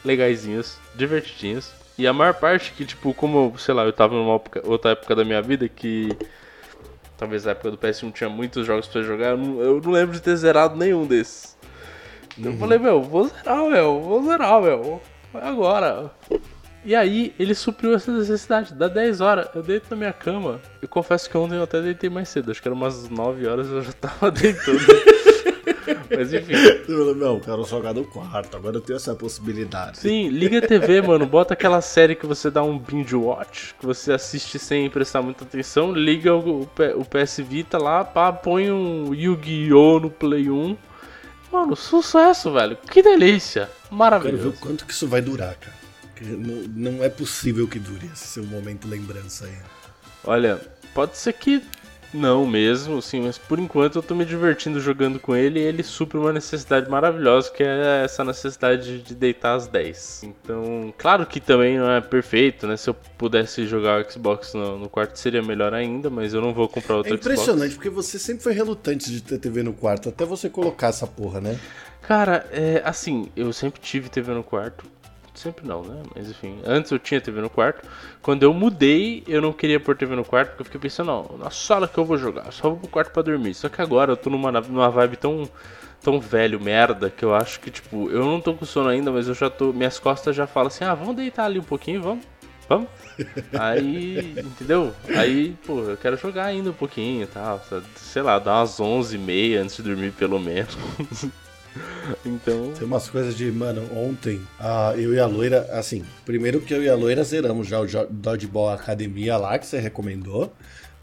legaisinhos, 0.04 0.78
divertidinhos. 0.94 1.72
E 1.98 2.06
a 2.06 2.12
maior 2.12 2.34
parte 2.34 2.72
que, 2.72 2.84
tipo, 2.84 3.12
como, 3.14 3.54
sei 3.58 3.74
lá, 3.74 3.84
eu 3.84 3.92
tava 3.92 4.14
numa 4.14 4.40
outra 4.64 4.92
época 4.92 5.14
da 5.14 5.24
minha 5.24 5.42
vida 5.42 5.68
que. 5.68 6.16
Talvez 7.22 7.44
na 7.44 7.52
época 7.52 7.70
do 7.70 7.78
PS1 7.78 8.12
tinha 8.12 8.28
muitos 8.28 8.66
jogos 8.66 8.88
pra 8.88 9.00
jogar, 9.00 9.28
eu 9.28 9.36
não, 9.36 9.60
eu 9.60 9.80
não 9.80 9.92
lembro 9.92 10.12
de 10.12 10.20
ter 10.20 10.34
zerado 10.34 10.76
nenhum 10.76 11.06
desses. 11.06 11.56
Então 12.36 12.50
eu 12.50 12.58
falei, 12.58 12.80
meu, 12.80 13.00
vou 13.00 13.28
zerar, 13.28 13.64
meu, 13.70 14.00
vou 14.00 14.24
zerar, 14.24 14.60
meu. 14.60 15.00
Vai 15.32 15.46
agora. 15.46 16.10
E 16.84 16.96
aí, 16.96 17.32
ele 17.38 17.54
supriu 17.54 17.94
essa 17.94 18.10
necessidade. 18.10 18.74
Dá 18.74 18.88
10 18.88 19.20
horas, 19.20 19.48
eu 19.54 19.62
deito 19.62 19.86
na 19.90 19.96
minha 19.96 20.12
cama. 20.12 20.60
Eu 20.82 20.88
confesso 20.88 21.30
que 21.30 21.38
ontem 21.38 21.54
eu 21.54 21.62
até 21.62 21.80
deitei 21.80 22.10
mais 22.10 22.28
cedo. 22.28 22.50
Acho 22.50 22.60
que 22.60 22.66
era 22.66 22.74
umas 22.74 23.08
9 23.08 23.46
horas 23.46 23.68
eu 23.68 23.82
já 23.82 23.92
tava 23.92 24.28
deitando. 24.34 24.80
Mas 26.16 26.32
enfim. 26.32 26.52
Você 26.82 26.84
falou, 26.86 27.14
não, 27.14 27.40
quero 27.40 27.64
jogar 27.64 27.94
no 27.94 28.04
quarto, 28.04 28.56
agora 28.56 28.76
eu 28.76 28.80
tenho 28.80 28.96
essa 28.96 29.14
possibilidade. 29.14 29.98
Sim, 29.98 30.28
liga 30.28 30.58
a 30.58 30.62
TV, 30.66 31.00
mano. 31.02 31.26
Bota 31.26 31.54
aquela 31.54 31.80
série 31.80 32.14
que 32.14 32.26
você 32.26 32.50
dá 32.50 32.62
um 32.62 32.78
binge 32.78 33.14
watch, 33.14 33.74
que 33.78 33.86
você 33.86 34.12
assiste 34.12 34.58
sem 34.58 34.88
prestar 34.90 35.22
muita 35.22 35.44
atenção. 35.44 35.92
Liga 35.92 36.34
o, 36.34 36.62
o 36.62 37.04
PS 37.04 37.38
Vita 37.38 37.78
lá, 37.78 38.04
pá, 38.04 38.32
põe 38.32 38.70
um 38.70 39.14
Yu-Gi-Oh! 39.14 40.00
no 40.00 40.10
Play 40.10 40.50
1. 40.50 40.76
Mano, 41.52 41.76
sucesso, 41.76 42.52
velho. 42.52 42.76
Que 42.76 43.02
delícia. 43.02 43.62
Quero 43.66 43.78
ver 43.88 43.94
o 43.94 43.96
Maravilhoso. 43.96 44.52
quanto 44.58 44.86
que 44.86 44.92
isso 44.92 45.06
vai 45.06 45.20
durar, 45.20 45.54
cara. 45.56 45.82
Não, 46.22 46.92
não 46.94 47.04
é 47.04 47.08
possível 47.08 47.66
que 47.66 47.78
dure 47.78 48.08
esse 48.12 48.26
seu 48.28 48.44
momento 48.44 48.86
lembrança 48.86 49.44
aí. 49.44 49.56
Olha, 50.24 50.60
pode 50.94 51.16
ser 51.18 51.32
que 51.32 51.62
não 52.12 52.46
mesmo, 52.46 53.00
sim, 53.00 53.22
mas 53.22 53.38
por 53.38 53.58
enquanto 53.58 53.96
eu 53.96 54.02
tô 54.02 54.14
me 54.14 54.24
divertindo 54.24 54.80
jogando 54.80 55.18
com 55.18 55.34
ele 55.34 55.60
e 55.60 55.62
ele 55.62 55.82
supre 55.82 56.18
uma 56.18 56.32
necessidade 56.32 56.88
maravilhosa, 56.90 57.50
que 57.50 57.62
é 57.62 58.04
essa 58.04 58.24
necessidade 58.24 59.00
de 59.00 59.14
deitar 59.14 59.54
às 59.54 59.66
10. 59.66 60.24
Então, 60.24 60.92
claro 60.98 61.26
que 61.26 61.40
também 61.40 61.78
não 61.78 61.90
é 61.90 62.00
perfeito, 62.00 62.66
né? 62.66 62.76
Se 62.76 62.90
eu 62.90 62.94
pudesse 62.94 63.66
jogar 63.66 64.04
o 64.04 64.10
Xbox 64.10 64.54
no, 64.54 64.78
no 64.78 64.88
quarto 64.88 65.18
seria 65.18 65.42
melhor 65.42 65.72
ainda, 65.72 66.10
mas 66.10 66.34
eu 66.34 66.40
não 66.40 66.52
vou 66.52 66.68
comprar 66.68 66.94
É 66.94 66.98
outro 66.98 67.14
impressionante, 67.14 67.74
porque 67.74 67.90
você 67.90 68.18
sempre 68.18 68.42
foi 68.42 68.52
relutante 68.52 69.10
de 69.10 69.22
ter 69.22 69.38
TV 69.38 69.62
no 69.62 69.72
quarto, 69.72 70.08
até 70.08 70.24
você 70.24 70.48
colocar 70.48 70.88
essa 70.88 71.06
porra, 71.06 71.40
né? 71.40 71.52
Xbox. 71.52 71.92
Cara, 72.02 72.46
é 72.50 72.82
assim, 72.84 73.28
eu 73.36 73.52
sempre 73.52 73.80
tive 73.80 74.08
TV 74.08 74.32
no 74.34 74.42
quarto. 74.42 74.84
Sempre 75.42 75.66
não, 75.66 75.82
né? 75.82 76.04
Mas 76.14 76.30
enfim, 76.30 76.60
antes 76.64 76.92
eu 76.92 77.00
tinha 77.00 77.20
TV 77.20 77.40
no 77.40 77.50
quarto. 77.50 77.84
Quando 78.22 78.44
eu 78.44 78.54
mudei, 78.54 79.24
eu 79.26 79.42
não 79.42 79.52
queria 79.52 79.80
pôr 79.80 79.96
TV 79.96 80.14
no 80.14 80.24
quarto, 80.24 80.50
porque 80.50 80.60
eu 80.60 80.64
fiquei 80.66 80.80
pensando, 80.80 81.08
não, 81.08 81.36
na 81.36 81.50
sala 81.50 81.88
que 81.88 81.98
eu 81.98 82.04
vou 82.04 82.16
jogar, 82.16 82.52
só 82.52 82.68
vou 82.68 82.78
pro 82.78 82.88
quarto 82.88 83.10
pra 83.10 83.24
dormir. 83.24 83.52
Só 83.52 83.68
que 83.68 83.82
agora 83.82 84.12
eu 84.12 84.16
tô 84.16 84.30
numa, 84.30 84.52
numa 84.52 84.88
vibe 84.88 85.16
tão, 85.16 85.48
tão 86.00 86.20
velho, 86.20 86.60
merda, 86.60 87.10
que 87.10 87.24
eu 87.24 87.34
acho 87.34 87.58
que, 87.58 87.72
tipo, 87.72 88.08
eu 88.08 88.24
não 88.24 88.40
tô 88.40 88.54
com 88.54 88.64
sono 88.64 88.88
ainda, 88.88 89.10
mas 89.10 89.26
eu 89.26 89.34
já 89.34 89.50
tô. 89.50 89.72
Minhas 89.72 89.98
costas 89.98 90.36
já 90.36 90.46
falam 90.46 90.68
assim, 90.68 90.84
ah, 90.84 90.94
vamos 90.94 91.16
deitar 91.16 91.46
ali 91.46 91.58
um 91.58 91.64
pouquinho, 91.64 92.00
vamos? 92.00 92.24
Vamos? 92.68 92.88
Aí, 93.58 94.36
entendeu? 94.38 94.94
Aí, 95.16 95.56
pô, 95.66 95.80
eu 95.80 95.96
quero 95.96 96.16
jogar 96.16 96.44
ainda 96.44 96.70
um 96.70 96.74
pouquinho 96.74 97.24
e 97.24 97.26
tal. 97.26 97.60
Sei 97.96 98.22
lá, 98.22 98.38
dar 98.38 98.60
umas 98.60 98.78
11h30 98.78 99.60
antes 99.60 99.76
de 99.76 99.82
dormir, 99.82 100.12
pelo 100.12 100.38
menos. 100.38 100.76
então. 102.24 102.72
Tem 102.72 102.86
umas 102.86 103.08
coisas 103.08 103.36
de, 103.36 103.50
mano, 103.50 103.82
ontem 103.96 104.40
ah, 104.58 104.94
eu 104.96 105.14
e 105.14 105.18
a 105.18 105.26
loira, 105.26 105.68
assim, 105.72 106.04
primeiro 106.24 106.60
que 106.60 106.72
eu 106.74 106.82
e 106.82 106.88
a 106.88 106.94
loira 106.94 107.24
zeramos 107.24 107.66
já 107.66 107.80
o 107.80 107.86
Dodgeball 108.10 108.70
Academia 108.70 109.36
lá, 109.36 109.58
que 109.58 109.66
você 109.66 109.78
recomendou, 109.78 110.52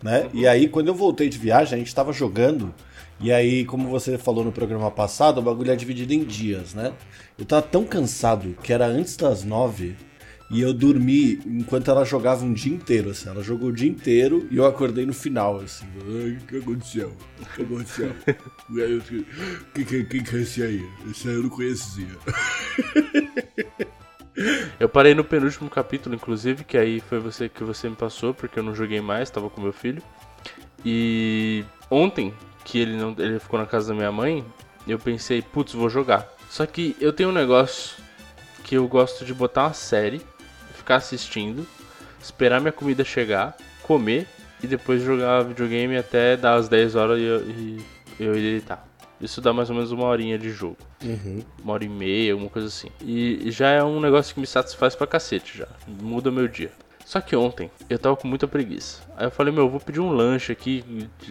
né? 0.01 0.29
E 0.33 0.47
aí, 0.47 0.67
quando 0.67 0.87
eu 0.87 0.95
voltei 0.95 1.29
de 1.29 1.37
viagem, 1.37 1.75
a 1.75 1.77
gente 1.77 1.93
tava 1.93 2.13
jogando 2.13 2.73
E 3.21 3.33
aí, 3.33 3.65
como 3.65 3.89
você 3.89 4.17
falou 4.17 4.45
no 4.45 4.51
programa 4.51 4.89
passado, 4.89 5.39
o 5.39 5.41
bagulho 5.41 5.71
é 5.71 5.75
dividido 5.75 6.13
em 6.13 6.23
dias, 6.23 6.73
né? 6.73 6.93
Eu 7.37 7.45
tava 7.45 7.61
tão 7.61 7.83
cansado 7.83 8.55
que 8.63 8.71
era 8.71 8.85
antes 8.85 9.17
das 9.17 9.43
nove 9.43 9.95
e 10.49 10.61
eu 10.61 10.73
dormi 10.73 11.39
enquanto 11.45 11.91
ela 11.91 12.03
jogava 12.03 12.43
um 12.43 12.51
dia 12.51 12.73
inteiro, 12.73 13.11
assim. 13.11 13.29
Ela 13.29 13.43
jogou 13.43 13.69
o 13.69 13.73
dia 13.73 13.87
inteiro 13.87 14.47
e 14.49 14.57
eu 14.57 14.65
acordei 14.65 15.05
no 15.05 15.13
final, 15.13 15.59
assim. 15.59 15.85
O 15.97 16.45
que 16.45 16.57
aconteceu? 16.57 17.13
O 17.39 17.45
que 17.45 17.61
aconteceu? 17.61 18.11
Quem 19.75 19.85
que, 19.85 20.03
que, 20.05 20.23
que 20.23 20.35
é 20.35 20.39
esse 20.39 20.63
aí? 20.63 20.89
Esse 21.09 21.29
aí 21.29 21.35
eu 21.35 21.43
não 21.43 21.49
conhecia. 21.49 22.07
Eu 24.79 24.87
parei 24.87 25.13
no 25.13 25.23
penúltimo 25.23 25.69
capítulo, 25.69 26.15
inclusive, 26.15 26.63
que 26.63 26.77
aí 26.77 27.01
foi 27.01 27.19
você 27.19 27.49
que 27.49 27.61
você 27.61 27.89
me 27.89 27.95
passou, 27.95 28.33
porque 28.33 28.57
eu 28.57 28.63
não 28.63 28.73
joguei 28.73 29.01
mais, 29.01 29.29
tava 29.29 29.49
com 29.49 29.59
meu 29.59 29.73
filho. 29.73 30.01
E 30.85 31.65
ontem, 31.91 32.33
que 32.63 32.79
ele 32.79 32.95
não 32.95 33.13
ele 33.17 33.37
ficou 33.39 33.59
na 33.59 33.65
casa 33.65 33.89
da 33.89 33.93
minha 33.93 34.11
mãe, 34.11 34.45
eu 34.87 34.97
pensei, 34.97 35.41
putz, 35.41 35.73
vou 35.73 35.89
jogar. 35.89 36.25
Só 36.49 36.65
que 36.65 36.95
eu 37.01 37.11
tenho 37.11 37.29
um 37.29 37.33
negócio 37.33 38.01
que 38.63 38.75
eu 38.75 38.87
gosto 38.87 39.25
de 39.25 39.33
botar 39.33 39.63
uma 39.63 39.73
série, 39.73 40.21
ficar 40.89 40.95
assistindo, 40.95 41.67
esperar 42.19 42.59
minha 42.59 42.71
comida 42.71 43.03
chegar, 43.03 43.55
comer 43.83 44.27
e 44.63 44.65
depois 44.65 45.03
jogar 45.03 45.43
videogame 45.43 45.95
até 45.95 46.35
dar 46.35 46.55
as 46.55 46.67
10 46.67 46.95
horas 46.95 47.19
e 47.19 47.23
eu, 47.23 47.41
e 47.47 47.85
eu 48.19 48.35
ir 48.35 48.41
deitar. 48.41 48.87
Isso 49.21 49.39
dá 49.39 49.53
mais 49.53 49.69
ou 49.69 49.75
menos 49.75 49.91
uma 49.91 50.05
horinha 50.05 50.39
de 50.39 50.49
jogo. 50.49 50.77
Uhum. 51.03 51.43
Uma 51.63 51.73
hora 51.73 51.85
e 51.85 51.89
meia, 51.89 52.31
alguma 52.31 52.49
coisa 52.49 52.67
assim. 52.69 52.89
E 53.01 53.51
já 53.51 53.69
é 53.69 53.83
um 53.83 53.99
negócio 53.99 54.33
que 54.33 54.39
me 54.39 54.47
satisfaz 54.47 54.95
pra 54.95 55.05
cacete 55.05 55.57
já. 55.59 55.67
Muda 55.87 56.31
meu 56.31 56.47
dia. 56.47 56.71
Só 57.05 57.21
que 57.21 57.35
ontem 57.35 57.69
eu 57.89 57.99
tava 57.99 58.15
com 58.15 58.27
muita 58.27 58.47
preguiça. 58.47 59.03
Aí 59.15 59.27
eu 59.27 59.31
falei, 59.31 59.53
meu, 59.53 59.65
eu 59.65 59.69
vou 59.69 59.79
pedir 59.79 59.99
um 59.99 60.11
lanche 60.11 60.51
aqui 60.51 60.83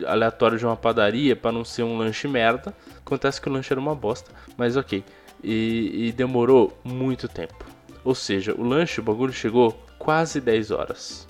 aleatório 0.06 0.58
de 0.58 0.66
uma 0.66 0.76
padaria 0.76 1.34
para 1.34 1.50
não 1.50 1.64
ser 1.64 1.82
um 1.82 1.96
lanche 1.96 2.28
merda. 2.28 2.74
Acontece 2.98 3.40
que 3.40 3.48
o 3.48 3.52
lanche 3.52 3.72
era 3.72 3.80
uma 3.80 3.94
bosta, 3.94 4.30
mas 4.56 4.76
ok. 4.76 5.02
E, 5.42 6.08
e 6.08 6.12
demorou 6.12 6.78
muito 6.84 7.26
tempo. 7.26 7.77
Ou 8.04 8.14
seja, 8.14 8.54
o 8.56 8.62
lanche, 8.62 9.00
o 9.00 9.02
bagulho 9.02 9.32
chegou 9.32 9.78
quase 9.98 10.40
10 10.40 10.70
horas. 10.70 11.26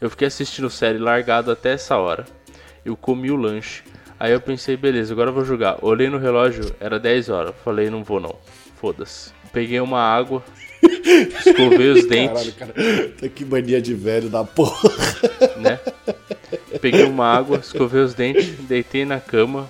Eu 0.00 0.10
fiquei 0.10 0.28
assistindo 0.28 0.68
série 0.68 0.98
largado 0.98 1.50
até 1.50 1.72
essa 1.72 1.96
hora. 1.96 2.24
Eu 2.84 2.96
comi 2.96 3.30
o 3.30 3.36
lanche. 3.36 3.82
Aí 4.18 4.32
eu 4.32 4.40
pensei, 4.40 4.76
beleza, 4.76 5.12
agora 5.12 5.30
eu 5.30 5.34
vou 5.34 5.44
jogar. 5.44 5.78
Olhei 5.82 6.08
no 6.08 6.18
relógio, 6.18 6.74
era 6.80 6.98
10 6.98 7.28
horas. 7.28 7.54
Falei, 7.64 7.90
não 7.90 8.02
vou 8.02 8.20
não. 8.20 8.34
Foda-se. 8.80 9.32
Peguei 9.52 9.80
uma 9.80 10.00
água, 10.00 10.42
escovei 11.46 11.90
os 11.90 12.06
dentes. 12.06 12.52
Caralho, 12.54 12.74
cara. 12.74 13.28
Que 13.28 13.44
mania 13.44 13.80
de 13.80 13.94
velho 13.94 14.28
da 14.28 14.44
porra. 14.44 14.90
Né? 15.56 15.78
Peguei 16.80 17.04
uma 17.04 17.26
água, 17.26 17.58
escovei 17.58 18.02
os 18.02 18.14
dentes, 18.14 18.48
deitei 18.66 19.04
na 19.04 19.18
cama, 19.18 19.68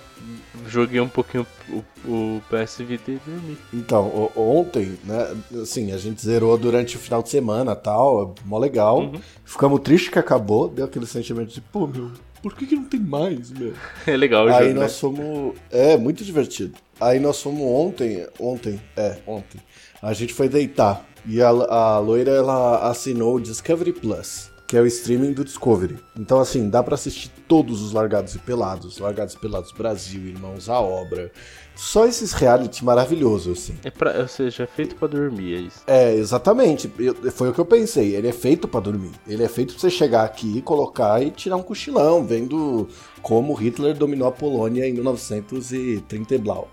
joguei 0.69 1.01
um 1.01 1.09
pouquinho 1.09 1.47
o, 1.69 1.83
o 2.09 2.43
PS 2.51 2.79
Vita 2.79 3.11
e 3.11 3.21
dormi. 3.25 3.59
Então, 3.73 4.31
ontem, 4.37 4.99
né, 5.05 5.37
assim, 5.63 5.93
a 5.93 5.99
gente 5.99 6.23
zerou 6.23 6.57
durante 6.57 6.97
o 6.97 6.99
final 6.99 7.23
de 7.23 7.29
semana 7.29 7.75
tal, 7.75 8.35
mó 8.45 8.59
legal. 8.59 9.01
Uhum. 9.01 9.21
Ficamos 9.45 9.81
tristes 9.81 10.11
que 10.11 10.19
acabou, 10.19 10.69
deu 10.69 10.85
aquele 10.85 11.07
sentimento 11.07 11.53
de, 11.53 11.61
pô, 11.61 11.87
meu, 11.87 12.11
por 12.43 12.55
que, 12.55 12.67
que 12.67 12.77
não 12.77 12.85
tem 12.85 13.01
mais, 13.01 13.51
meu? 13.51 13.73
É 14.07 14.17
legal 14.17 14.47
o 14.47 14.55
Aí 14.55 14.69
jogo, 14.69 14.81
nós 14.81 14.93
né? 14.93 14.99
fomos. 14.99 15.55
É, 15.71 15.97
muito 15.97 16.25
divertido. 16.25 16.75
Aí 17.01 17.19
nós 17.19 17.43
fomos 17.43 17.63
ontem. 17.63 18.27
Ontem, 18.39 18.81
é, 18.97 19.19
ontem. 19.27 19.61
A 20.01 20.13
gente 20.13 20.33
foi 20.33 20.49
deitar. 20.49 21.05
E 21.27 21.43
a, 21.43 21.49
a 21.49 21.99
loira, 21.99 22.31
ela 22.31 22.89
assinou 22.89 23.35
o 23.35 23.41
Discovery 23.41 23.93
Plus, 23.93 24.49
que 24.67 24.77
é 24.77 24.81
o 24.81 24.87
streaming 24.87 25.33
do 25.33 25.45
Discovery. 25.45 25.97
Então, 26.19 26.41
assim, 26.41 26.69
dá 26.69 26.83
para 26.83 26.95
assistir 26.97 27.31
todos 27.47 27.81
os 27.83 27.93
Largados 27.93 28.35
e 28.35 28.39
Pelados. 28.41 28.99
Largados 28.99 29.35
e 29.35 29.39
Pelados 29.39 29.71
Brasil, 29.73 30.21
Irmãos 30.23 30.69
à 30.69 30.81
Obra. 30.81 31.31
Só 31.77 32.07
esses 32.07 32.33
reality 32.33 32.85
maravilhosos, 32.85 33.59
assim. 33.59 33.77
É 33.85 33.91
pra, 33.91 34.19
ou 34.21 34.27
seja, 34.29 34.65
é 34.65 34.67
feito 34.67 34.97
pra 34.97 35.07
dormir, 35.07 35.55
é 35.55 35.59
isso. 35.59 35.83
É, 35.87 36.15
exatamente. 36.15 36.91
Eu- 36.99 37.15
foi 37.31 37.51
o 37.51 37.53
que 37.53 37.61
eu 37.61 37.67
pensei. 37.67 38.17
Ele 38.17 38.27
é 38.29 38.33
feito 38.33 38.67
pra 38.67 38.81
dormir. 38.81 39.13
Ele 39.29 39.45
é 39.45 39.49
feito 39.49 39.75
pra 39.75 39.81
você 39.83 39.91
chegar 39.91 40.25
aqui, 40.25 40.61
colocar 40.63 41.23
e 41.23 41.31
tirar 41.31 41.57
um 41.57 41.63
cochilão, 41.63 42.25
vendo 42.27 42.89
como 43.23 43.53
Hitler 43.55 43.95
dominou 43.95 44.27
a 44.27 44.33
Polônia 44.33 44.89
em 44.89 44.93
1930 44.95 46.35
e 46.35 46.39
blau. 46.39 46.71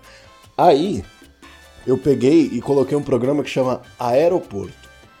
Aí, 0.56 1.04
eu 1.86 1.98
peguei 1.98 2.48
e 2.52 2.60
coloquei 2.62 2.96
um 2.96 3.02
programa 3.02 3.42
que 3.42 3.50
chama 3.50 3.82
Aeroporto, 3.98 4.72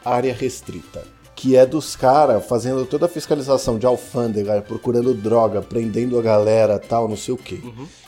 Área 0.04 0.32
Restrita. 0.34 1.04
Que 1.34 1.56
é 1.56 1.66
dos 1.66 1.96
caras 1.96 2.44
fazendo 2.46 2.86
toda 2.86 3.06
a 3.06 3.08
fiscalização 3.08 3.78
de 3.78 3.84
alfândega, 3.86 4.62
procurando 4.62 5.12
droga, 5.14 5.60
prendendo 5.60 6.18
a 6.18 6.22
galera 6.22 6.78
tal, 6.78 7.08
não 7.08 7.16
sei 7.16 7.34
o 7.34 7.36
quê. 7.36 7.60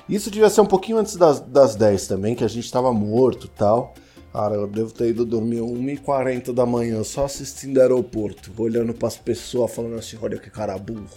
Isso 0.08 0.30
devia 0.30 0.48
ser 0.48 0.60
um 0.60 0.66
pouquinho 0.66 0.98
antes 0.98 1.16
das, 1.16 1.40
das 1.40 1.74
10 1.74 2.06
também, 2.06 2.34
que 2.34 2.44
a 2.44 2.48
gente 2.48 2.70
tava 2.70 2.92
morto 2.92 3.48
tal. 3.48 3.94
Cara, 4.32 4.54
eu 4.54 4.66
devo 4.66 4.92
ter 4.92 5.08
ido 5.08 5.24
dormir 5.24 5.60
1h40 5.60 6.52
da 6.52 6.64
manhã 6.66 7.02
só 7.02 7.24
assistindo 7.24 7.80
aeroporto, 7.80 8.52
olhando 8.58 8.92
pras 8.94 9.16
pessoas, 9.16 9.74
falando 9.74 9.94
assim: 9.96 10.18
olha 10.22 10.38
que 10.38 10.50
cara 10.50 10.76
burro, 10.78 11.08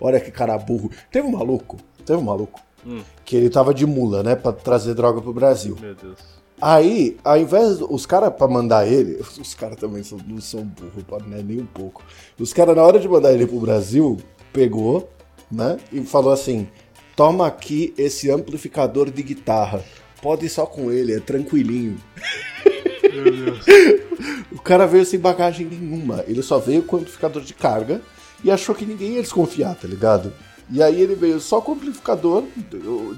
olha 0.00 0.20
que 0.20 0.30
cara 0.30 0.58
burro. 0.58 0.90
Teve 1.10 1.26
um 1.28 1.30
maluco, 1.32 1.76
teve 2.04 2.18
um 2.18 2.24
maluco, 2.24 2.60
Hum. 2.86 3.00
que 3.24 3.36
ele 3.36 3.48
tava 3.50 3.72
de 3.72 3.86
mula, 3.86 4.22
né, 4.22 4.34
pra 4.36 4.52
trazer 4.52 4.94
droga 4.94 5.20
pro 5.20 5.32
Brasil. 5.32 5.76
Meu 5.80 5.94
Deus. 5.94 6.18
Aí, 6.60 7.16
ao 7.24 7.38
invés 7.38 7.80
os 7.80 8.04
caras 8.04 8.32
pra 8.34 8.48
mandar 8.48 8.86
ele, 8.86 9.20
os 9.40 9.54
caras 9.54 9.76
também 9.76 10.02
são, 10.02 10.18
não 10.26 10.40
são 10.40 10.64
burros, 10.64 11.26
né, 11.26 11.42
nem 11.44 11.60
um 11.60 11.66
pouco. 11.66 12.02
Os 12.38 12.52
caras 12.52 12.76
na 12.76 12.82
hora 12.82 12.98
de 12.98 13.08
mandar 13.08 13.32
ele 13.32 13.46
pro 13.46 13.60
Brasil, 13.60 14.16
pegou, 14.52 15.08
né, 15.50 15.78
e 15.92 16.00
falou 16.02 16.32
assim: 16.32 16.68
"Toma 17.16 17.46
aqui 17.46 17.94
esse 17.96 18.30
amplificador 18.30 19.10
de 19.10 19.22
guitarra. 19.22 19.84
Pode 20.20 20.46
ir 20.46 20.48
só 20.48 20.66
com 20.66 20.90
ele, 20.90 21.14
é 21.14 21.20
tranquilinho." 21.20 21.96
O 24.50 24.60
cara 24.60 24.86
veio 24.86 25.04
sem 25.04 25.18
bagagem 25.18 25.66
nenhuma. 25.66 26.24
Ele 26.26 26.42
só 26.42 26.58
veio 26.58 26.82
com 26.82 26.96
o 26.96 26.98
amplificador 26.98 27.42
de 27.42 27.54
carga 27.54 28.02
e 28.42 28.50
achou 28.50 28.74
que 28.74 28.84
ninguém 28.84 29.12
ia 29.12 29.22
desconfiar, 29.22 29.74
tá 29.74 29.86
ligado? 29.86 30.32
E 30.70 30.82
aí 30.82 31.00
ele 31.00 31.14
veio 31.14 31.40
só 31.40 31.60
com 31.60 31.72
o 31.72 31.74
amplificador 31.74 32.44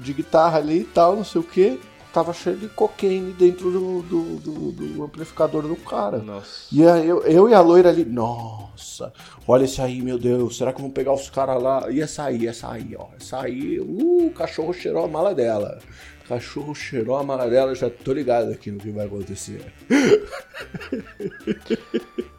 de 0.01 0.13
guitarra 0.13 0.59
ali 0.59 0.81
e 0.81 0.85
tal, 0.85 1.15
não 1.15 1.25
sei 1.25 1.41
o 1.41 1.43
que. 1.43 1.79
Tava 2.13 2.33
cheio 2.33 2.57
de 2.57 2.67
cocaine 2.67 3.31
dentro 3.31 3.71
do, 3.71 4.01
do, 4.01 4.21
do- 4.37 4.71
do 4.73 5.03
amplificador 5.03 5.61
do 5.63 5.77
cara. 5.77 6.17
Nossa. 6.17 6.65
E 6.71 6.85
aí 6.85 7.07
eu, 7.07 7.21
eu 7.23 7.47
e 7.49 7.53
a 7.53 7.61
loira 7.61 7.87
ali, 7.89 8.03
nossa, 8.03 9.13
olha 9.47 9.63
esse 9.63 9.81
aí, 9.81 10.01
meu 10.01 10.19
Deus, 10.19 10.57
será 10.57 10.73
que 10.73 10.81
vão 10.81 10.91
pegar 10.91 11.13
os 11.13 11.29
caras 11.29 11.61
lá? 11.63 11.89
E 11.89 12.01
essa 12.01 12.25
aí, 12.25 12.45
essa 12.47 12.69
aí, 12.69 12.93
ó, 12.99 13.07
essa 13.17 13.39
aí, 13.41 13.79
uh, 13.79 14.27
o 14.27 14.31
cachorro 14.31 14.73
cheirou 14.73 15.05
a 15.05 15.07
mala 15.07 15.33
dela. 15.33 15.79
Cachorro 16.27 16.73
cheirou 16.75 17.15
a 17.17 17.23
mala 17.23 17.49
dela, 17.49 17.73
já 17.75 17.89
tô 17.89 18.11
ligado 18.13 18.51
aqui 18.51 18.71
no 18.71 18.79
que 18.79 18.89
vai 18.91 19.05
acontecer. 19.05 19.61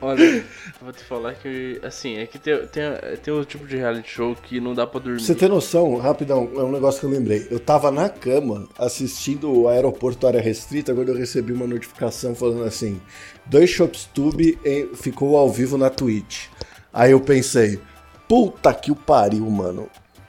Olha, 0.00 0.44
vou 0.80 0.92
te 0.92 1.02
falar 1.02 1.34
que, 1.34 1.80
assim, 1.82 2.18
é 2.18 2.26
que 2.26 2.38
tem, 2.38 2.66
tem, 2.66 2.84
tem 3.22 3.32
um 3.32 3.44
tipo 3.44 3.66
de 3.66 3.76
reality 3.76 4.10
show 4.10 4.34
que 4.34 4.60
não 4.60 4.74
dá 4.74 4.86
pra 4.86 5.00
dormir. 5.00 5.16
Pra 5.18 5.26
você 5.26 5.34
ter 5.34 5.48
noção, 5.48 5.96
rapidão, 5.96 6.50
é 6.54 6.60
um 6.60 6.70
negócio 6.70 7.00
que 7.00 7.06
eu 7.06 7.10
lembrei. 7.10 7.46
Eu 7.50 7.58
tava 7.58 7.90
na 7.90 8.08
cama 8.08 8.68
assistindo 8.78 9.50
o 9.50 9.68
aeroporto 9.68 10.26
área 10.26 10.40
restrita 10.40 10.94
quando 10.94 11.08
eu 11.08 11.16
recebi 11.16 11.52
uma 11.52 11.66
notificação 11.66 12.34
falando 12.34 12.64
assim: 12.64 13.00
dois 13.46 13.70
Shopstube 13.70 14.58
ficou 14.94 15.36
ao 15.36 15.50
vivo 15.50 15.78
na 15.78 15.88
Twitch. 15.88 16.48
Aí 16.92 17.12
eu 17.12 17.20
pensei, 17.20 17.80
puta 18.28 18.72
que 18.74 18.90
o 18.90 18.96
pariu, 18.96 19.48
mano. 19.50 19.88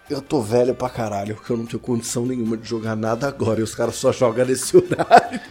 Eu 0.10 0.22
tô 0.22 0.42
velho 0.42 0.74
pra 0.74 0.90
caralho, 0.90 1.36
porque 1.36 1.52
eu 1.52 1.58
não 1.58 1.66
tenho 1.66 1.82
condição 1.82 2.26
nenhuma 2.26 2.56
de 2.56 2.66
jogar 2.66 2.96
nada 2.96 3.28
agora. 3.28 3.60
E 3.60 3.64
os 3.64 3.76
caras 3.76 3.96
só 3.96 4.14
jogam 4.14 4.46
nesse 4.46 4.78
horário. 4.78 5.42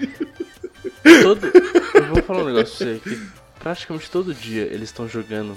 Todo, 1.22 1.46
eu 1.94 2.14
vou 2.14 2.22
falar 2.22 2.42
um 2.42 2.46
negócio 2.46 2.76
pra 2.78 2.86
você, 2.86 3.00
que 3.00 3.20
praticamente 3.58 4.10
todo 4.10 4.34
dia 4.34 4.62
eles 4.62 4.90
estão 4.90 5.08
jogando 5.08 5.56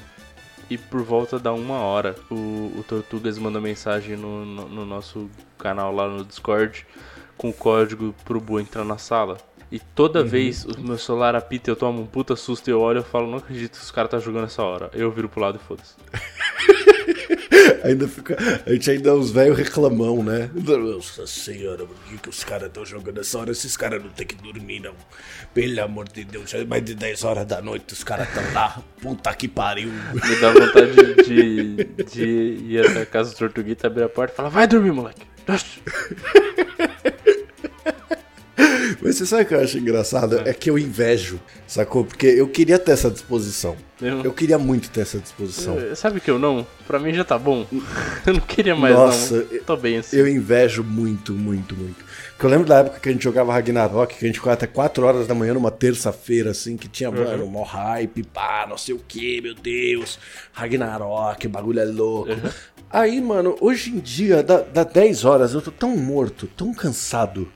e 0.70 0.77
por 0.77 1.01
volta 1.01 1.39
da 1.39 1.51
uma 1.51 1.79
hora 1.79 2.15
o, 2.29 2.74
o 2.77 2.86
Tortugas 2.88 3.38
manda 3.38 3.60
mensagem 3.60 4.15
no, 4.15 4.46
no, 4.46 4.70
no 4.70 4.86
nosso 4.86 5.29
canal 5.58 5.94
lá 5.94 6.08
no 6.08 6.24
Discord 6.24 6.86
com 7.38 7.50
o 7.50 7.53
código 7.53 8.13
pro 8.25 8.39
Bu 8.39 8.60
entrar 8.60 8.84
na 8.84 8.98
sala. 8.98 9.38
E 9.72 9.79
toda 9.79 10.24
vez 10.24 10.65
o 10.65 10.82
meu 10.82 10.98
celular 10.98 11.36
apita, 11.36 11.70
eu 11.70 11.75
tomo 11.75 12.01
um 12.01 12.06
puta 12.06 12.36
susto 12.36 12.68
e 12.68 12.72
eu 12.72 12.82
olho 12.82 13.01
e 13.01 13.03
falo, 13.03 13.29
não 13.29 13.38
acredito 13.38 13.77
que 13.77 13.84
os 13.84 13.91
caras 13.91 14.12
tá 14.12 14.20
jogando 14.20 14.46
essa 14.46 14.63
hora. 14.63 14.89
Eu 14.94 15.12
viro 15.12 15.29
pro 15.29 15.39
lado 15.39 15.60
e 15.62 15.65
foda-se. 15.65 15.96
Ainda 17.83 18.07
fica. 18.07 18.38
A 18.65 18.71
gente 18.71 18.91
ainda 18.91 19.09
é 19.09 19.13
os 19.13 19.31
velhos 19.31 19.57
reclamão, 19.57 20.24
né? 20.24 20.50
Nossa 20.53 21.25
senhora, 21.27 21.86
por 21.86 21.95
que, 22.07 22.17
que 22.17 22.29
os 22.29 22.43
caras 22.43 22.67
estão 22.67 22.86
jogando 22.86 23.19
essa 23.19 23.38
hora? 23.38 23.51
Esses 23.51 23.75
caras 23.77 24.03
não 24.03 24.09
tem 24.09 24.25
que 24.25 24.36
dormir, 24.36 24.79
não. 24.79 24.93
Pelo 25.53 25.83
amor 25.83 26.07
de 26.07 26.24
Deus, 26.24 26.53
é 26.53 26.63
mais 26.63 26.83
de 26.83 26.95
10 26.95 27.24
horas 27.24 27.45
da 27.45 27.62
noite, 27.62 27.93
os 27.93 28.03
caras 28.03 28.27
estão 28.27 28.43
lá. 28.53 28.81
Puta 29.01 29.33
que 29.33 29.48
pariu. 29.48 29.89
Me 29.89 30.36
dá 30.39 30.51
vontade 30.51 31.24
de, 31.24 31.83
de 32.03 32.24
ir 32.67 32.86
até 32.86 33.01
a 33.01 33.05
casa 33.05 33.31
do 33.31 33.38
Tortuguita, 33.38 33.88
abrir 33.88 34.03
a 34.03 34.09
porta 34.09 34.33
e 34.33 34.38
falar, 34.38 34.50
vai 34.50 34.67
dormir, 34.67 34.91
moleque. 34.91 35.21
Nossa. 35.48 35.65
Mas 39.01 39.15
você 39.17 39.25
sabe 39.25 39.43
o 39.43 39.46
que 39.46 39.53
eu 39.55 39.60
acho 39.62 39.77
engraçado? 39.77 40.41
É 40.46 40.53
que 40.53 40.69
eu 40.69 40.77
invejo, 40.77 41.39
sacou? 41.67 42.03
Porque 42.05 42.27
eu 42.27 42.48
queria 42.48 42.77
ter 42.79 42.91
essa 42.91 43.10
disposição. 43.10 43.75
Eu- 44.01 44.22
Eu 44.24 44.31
queria 44.34 44.58
muito 44.58 44.89
ter 44.89 45.01
essa 45.01 45.19
disposição. 45.19 45.77
Eh, 45.77 45.93
Sabe 45.96 46.19
que 46.22 46.31
eu 46.31 46.39
não? 46.39 46.65
Pra 46.88 46.98
mim 47.00 47.13
já 47.13 47.24
tá 47.25 47.38
bom. 47.38 47.67
Eu 48.25 48.34
não 48.34 48.39
queria 48.39 48.74
mais 48.75 48.96
Nossa, 48.96 49.46
não. 49.51 49.60
Tô 49.65 49.75
bem 49.75 49.98
assim. 49.98 50.15
Eu 50.17 50.27
invejo 50.27 50.84
muito, 50.84 51.34
muito, 51.34 51.75
muito. 51.75 52.05
Porque 52.31 52.46
eu 52.46 52.50
lembro 52.50 52.65
da 52.67 52.77
época 52.79 53.00
que 53.01 53.10
a 53.10 53.12
gente 53.12 53.24
jogava 53.24 53.51
Ragnarok, 53.51 54.15
que 54.15 54.24
a 54.24 54.27
gente 54.27 54.38
ficava 54.39 54.53
até 54.53 54.65
4 54.67 55.05
horas 55.05 55.27
da 55.27 55.36
manhã 55.36 55.53
numa 55.53 55.69
terça-feira, 55.72 56.51
assim, 56.51 56.77
que 56.77 56.88
tinha, 56.88 57.12
mano, 57.12 57.46
mó 57.48 57.63
hype, 57.63 58.24
pá, 58.24 58.65
não 58.69 58.77
sei 58.77 58.96
o 58.96 59.01
que, 59.05 59.41
meu 59.41 59.53
Deus. 59.53 60.17
Ragnarok, 60.53 61.46
o 61.48 61.50
bagulho 61.50 61.79
é 61.81 61.86
louco. 61.86 62.31
Aí, 62.89 63.19
mano, 63.22 63.55
hoje 63.60 63.91
em 63.91 64.00
dia, 64.00 64.41
dá, 64.41 64.62
dá 64.62 64.84
10 64.86 65.25
horas, 65.25 65.53
eu 65.53 65.62
tô 65.62 65.72
tão 65.72 65.96
morto, 65.98 66.48
tão 66.48 66.74
cansado, 66.74 67.48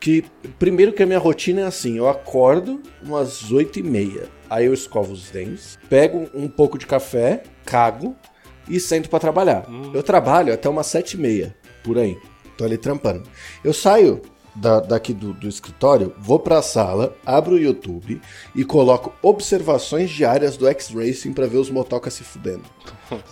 que 0.00 0.24
primeiro 0.58 0.92
que 0.92 1.02
a 1.02 1.06
minha 1.06 1.18
rotina 1.18 1.62
é 1.62 1.64
assim, 1.64 1.96
eu 1.96 2.08
acordo 2.08 2.82
umas 3.02 3.50
8 3.50 3.80
e 3.80 3.82
meia, 3.82 4.28
aí 4.48 4.66
eu 4.66 4.74
escovo 4.74 5.12
os 5.12 5.30
dentes, 5.30 5.78
pego 5.88 6.28
um 6.34 6.48
pouco 6.48 6.78
de 6.78 6.86
café, 6.86 7.42
cago 7.64 8.14
e 8.68 8.78
sento 8.80 9.08
pra 9.08 9.18
trabalhar. 9.18 9.66
Eu 9.94 10.02
trabalho 10.02 10.52
até 10.52 10.68
umas 10.68 10.86
7 10.86 11.12
e 11.14 11.20
meia, 11.20 11.56
por 11.82 11.98
aí. 11.98 12.16
Tô 12.56 12.64
ali 12.64 12.78
trampando. 12.78 13.28
Eu 13.62 13.72
saio 13.72 14.22
da- 14.56 14.80
daqui 14.80 15.12
do, 15.12 15.32
do 15.32 15.48
escritório, 15.48 16.14
vou 16.18 16.38
pra 16.38 16.62
sala, 16.62 17.14
abro 17.24 17.54
o 17.54 17.58
YouTube 17.58 18.20
e 18.54 18.64
coloco 18.64 19.12
observações 19.22 20.10
diárias 20.10 20.56
do 20.56 20.66
X-Racing 20.66 21.32
pra 21.32 21.46
ver 21.46 21.58
os 21.58 21.70
motocas 21.70 22.14
se 22.14 22.24
fudendo. 22.24 22.64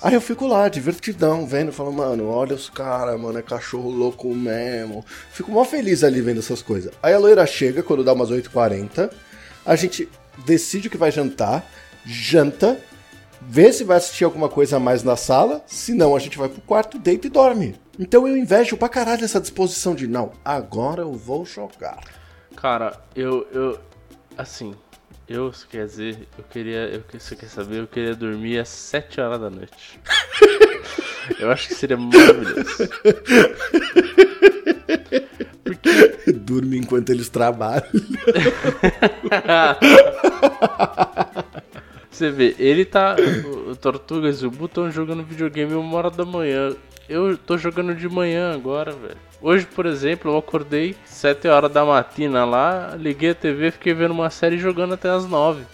Aí 0.03 0.15
eu 0.15 0.21
fico 0.21 0.47
lá, 0.47 0.69
divertidão, 0.69 1.47
vendo, 1.47 1.73
falando, 1.73 1.97
mano, 1.97 2.29
olha 2.29 2.55
os 2.55 2.69
caras, 2.71 3.19
mano, 3.21 3.39
é 3.39 3.43
cachorro 3.43 3.91
louco 3.91 4.33
mesmo. 4.35 5.05
Fico 5.33 5.51
mó 5.51 5.65
feliz 5.65 6.05
ali 6.05 6.21
vendo 6.21 6.39
essas 6.39 6.63
coisas. 6.63 6.93
Aí 7.03 7.13
a 7.13 7.19
loira 7.19 7.45
chega, 7.47 7.83
quando 7.83 8.05
dá 8.05 8.13
umas 8.13 8.31
8h40, 8.31 9.11
a 9.67 9.75
gente 9.77 10.09
decide 10.47 10.89
o 10.89 10.91
que 10.91 10.97
vai 10.99 11.11
jantar, 11.11 11.69
janta, 12.07 12.79
vê 13.47 13.73
se 13.73 13.85
vai 13.85 13.97
assistir 13.97 14.25
alguma 14.25 14.49
coisa 14.49 14.77
a 14.77 14.81
mais 14.81 15.03
na 15.03 15.17
sala, 15.17 15.63
se 15.67 15.95
não, 15.95 16.17
a 16.17 16.19
gente 16.19 16.39
vai 16.39 16.49
pro 16.49 16.61
quarto, 16.63 16.99
deita 16.99 17.27
e 17.27 17.31
dorme. 17.31 17.75
Então 17.99 18.27
eu 18.27 18.37
invejo 18.37 18.77
pra 18.77 18.89
caralho 18.89 19.25
essa 19.25 19.41
disposição 19.41 19.95
de, 19.95 20.07
não, 20.07 20.33
agora 20.45 21.03
eu 21.03 21.13
vou 21.13 21.45
jogar. 21.45 22.01
Cara, 22.57 23.01
eu, 23.15 23.47
eu. 23.53 23.79
Assim, 24.37 24.75
eu, 25.29 25.53
se 25.53 25.67
quer 25.67 25.87
dizer, 25.87 26.29
eu 26.37 26.45
queria. 26.45 26.89
Eu, 26.89 27.03
você 27.13 27.37
quer 27.37 27.49
saber? 27.49 27.81
Eu 27.81 27.87
queria 27.87 28.15
dormir 28.15 28.59
às 28.59 28.69
7 28.69 29.21
horas 29.21 29.41
da 29.41 29.51
noite. 29.51 30.01
eu 31.39 31.51
acho 31.51 31.69
que 31.69 31.75
seria 31.75 31.97
maravilhoso. 31.97 32.89
Durmo 36.35 36.75
enquanto 36.75 37.11
eles 37.11 37.29
trabalham. 37.29 37.85
Você 42.15 42.31
vê, 42.31 42.55
ele 42.61 42.85
tá. 42.85 43.17
O 43.69 43.75
Tortugas 43.75 44.41
e 44.41 44.47
o 44.47 44.51
Butão 44.51 44.89
jogando 44.89 45.25
videogame 45.25 45.75
uma 45.75 45.97
hora 45.97 46.11
da 46.11 46.25
manhã. 46.25 46.73
Eu 47.09 47.37
tô 47.37 47.59
jogando 47.59 47.93
de 47.93 48.09
manhã 48.09 48.55
agora, 48.55 48.93
velho. 48.93 49.17
Hoje, 49.43 49.67
por 49.67 49.85
exemplo, 49.85 50.31
eu 50.31 50.39
acordei 50.39 50.95
7 51.05 51.49
horas 51.49 51.73
da 51.73 51.85
matina 51.85 52.45
lá, 52.45 52.95
liguei 52.97 53.31
a 53.31 53.35
TV, 53.35 53.73
fiquei 53.73 53.93
vendo 53.93 54.13
uma 54.13 54.31
série 54.31 54.59
jogando 54.59 54.95
até 54.95 55.11
as 55.11 55.27
9. 55.27 55.65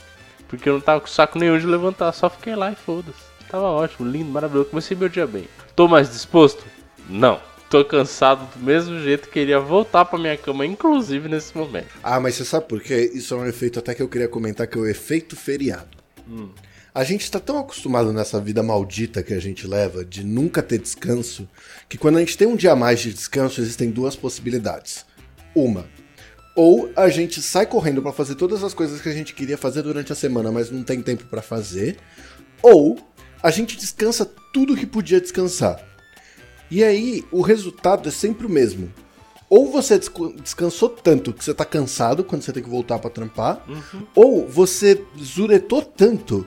Porque 0.49 0.67
eu 0.67 0.73
não 0.73 0.81
tava 0.81 1.03
com 1.03 1.07
saco 1.09 1.39
nenhum 1.39 1.59
de 1.59 1.67
levantar, 1.67 2.11
só 2.13 2.31
fiquei 2.31 2.55
lá 2.57 2.73
e 2.73 2.75
foda-se. 2.75 3.21
Tava 3.51 3.67
ótimo, 3.67 4.09
lindo, 4.11 4.31
maravilhoso. 4.31 4.71
Comecei 4.71 4.97
meu 4.97 5.11
dia 5.11 5.27
bem. 5.27 5.45
Tô 5.77 5.87
mais 5.87 6.11
disposto? 6.11 6.65
Não. 7.07 7.39
Tô 7.69 7.85
cansado 7.85 8.49
do 8.57 8.65
mesmo 8.65 8.99
jeito, 9.01 9.29
queria 9.29 9.61
voltar 9.61 10.07
pra 10.07 10.19
minha 10.19 10.39
cama, 10.39 10.65
inclusive 10.65 11.29
nesse 11.29 11.57
momento. 11.57 11.89
Ah, 12.03 12.19
mas 12.19 12.35
você 12.35 12.47
sabe 12.47 12.67
por 12.67 12.81
quê? 12.81 13.11
Isso 13.15 13.35
é 13.35 13.37
um 13.37 13.47
efeito 13.47 13.79
até 13.79 13.95
que 13.95 14.03
eu 14.03 14.09
queria 14.09 14.27
comentar, 14.27 14.67
que 14.67 14.79
é 14.79 14.81
o 14.81 14.87
efeito 14.89 15.37
feriado. 15.37 16.00
A 16.93 17.05
gente 17.05 17.23
está 17.23 17.39
tão 17.39 17.59
acostumado 17.59 18.13
nessa 18.13 18.41
vida 18.41 18.63
maldita 18.63 19.23
que 19.23 19.33
a 19.33 19.41
gente 19.41 19.67
leva, 19.67 20.05
de 20.05 20.25
nunca 20.25 20.63
ter 20.63 20.79
descanso, 20.79 21.49
que 21.89 21.97
quando 21.97 22.17
a 22.17 22.21
gente 22.21 22.37
tem 22.37 22.49
um 22.49 22.57
dia 22.57 22.73
a 22.73 22.77
mais 22.77 23.01
de 23.01 23.15
descanso, 23.15 23.61
existem 23.61 23.91
duas 23.91 24.17
possibilidades. 24.17 25.05
Uma, 25.55 25.87
ou 26.57 26.91
a 26.97 27.09
gente 27.09 27.41
sai 27.41 27.67
correndo 27.67 28.03
para 28.03 28.13
fazer 28.13 28.35
todas 28.35 28.65
as 28.65 28.75
coisas 28.75 29.01
que 29.01 29.09
a 29.09 29.13
gente 29.13 29.35
queria 29.35 29.57
fazer 29.57 29.83
durante 29.83 30.13
a 30.13 30.17
semana, 30.17 30.51
mas 30.51 30.71
não 30.71 30.83
tem 30.83 31.01
tempo 31.01 31.25
para 31.27 31.43
fazer, 31.43 31.97
ou 32.61 32.99
a 33.43 33.51
gente 33.51 33.77
descansa 33.77 34.29
tudo 34.53 34.77
que 34.77 34.87
podia 34.87 35.21
descansar. 35.21 35.81
E 36.71 36.85
aí, 36.85 37.25
o 37.33 37.41
resultado 37.41 38.09
é 38.09 38.13
sempre 38.13 38.47
o 38.47 38.51
mesmo. 38.51 38.93
Ou 39.51 39.69
você 39.69 39.99
descansou 39.99 40.89
tanto 40.89 41.33
que 41.33 41.45
você 41.45 41.53
tá 41.53 41.65
cansado 41.65 42.23
quando 42.23 42.43
você 42.43 42.53
tem 42.53 42.63
que 42.63 42.71
voltar 42.71 43.01
pra 43.01 43.11
trampar, 43.11 43.67
ou 44.15 44.47
você 44.47 45.05
zuretou 45.21 45.83
tanto 45.83 46.47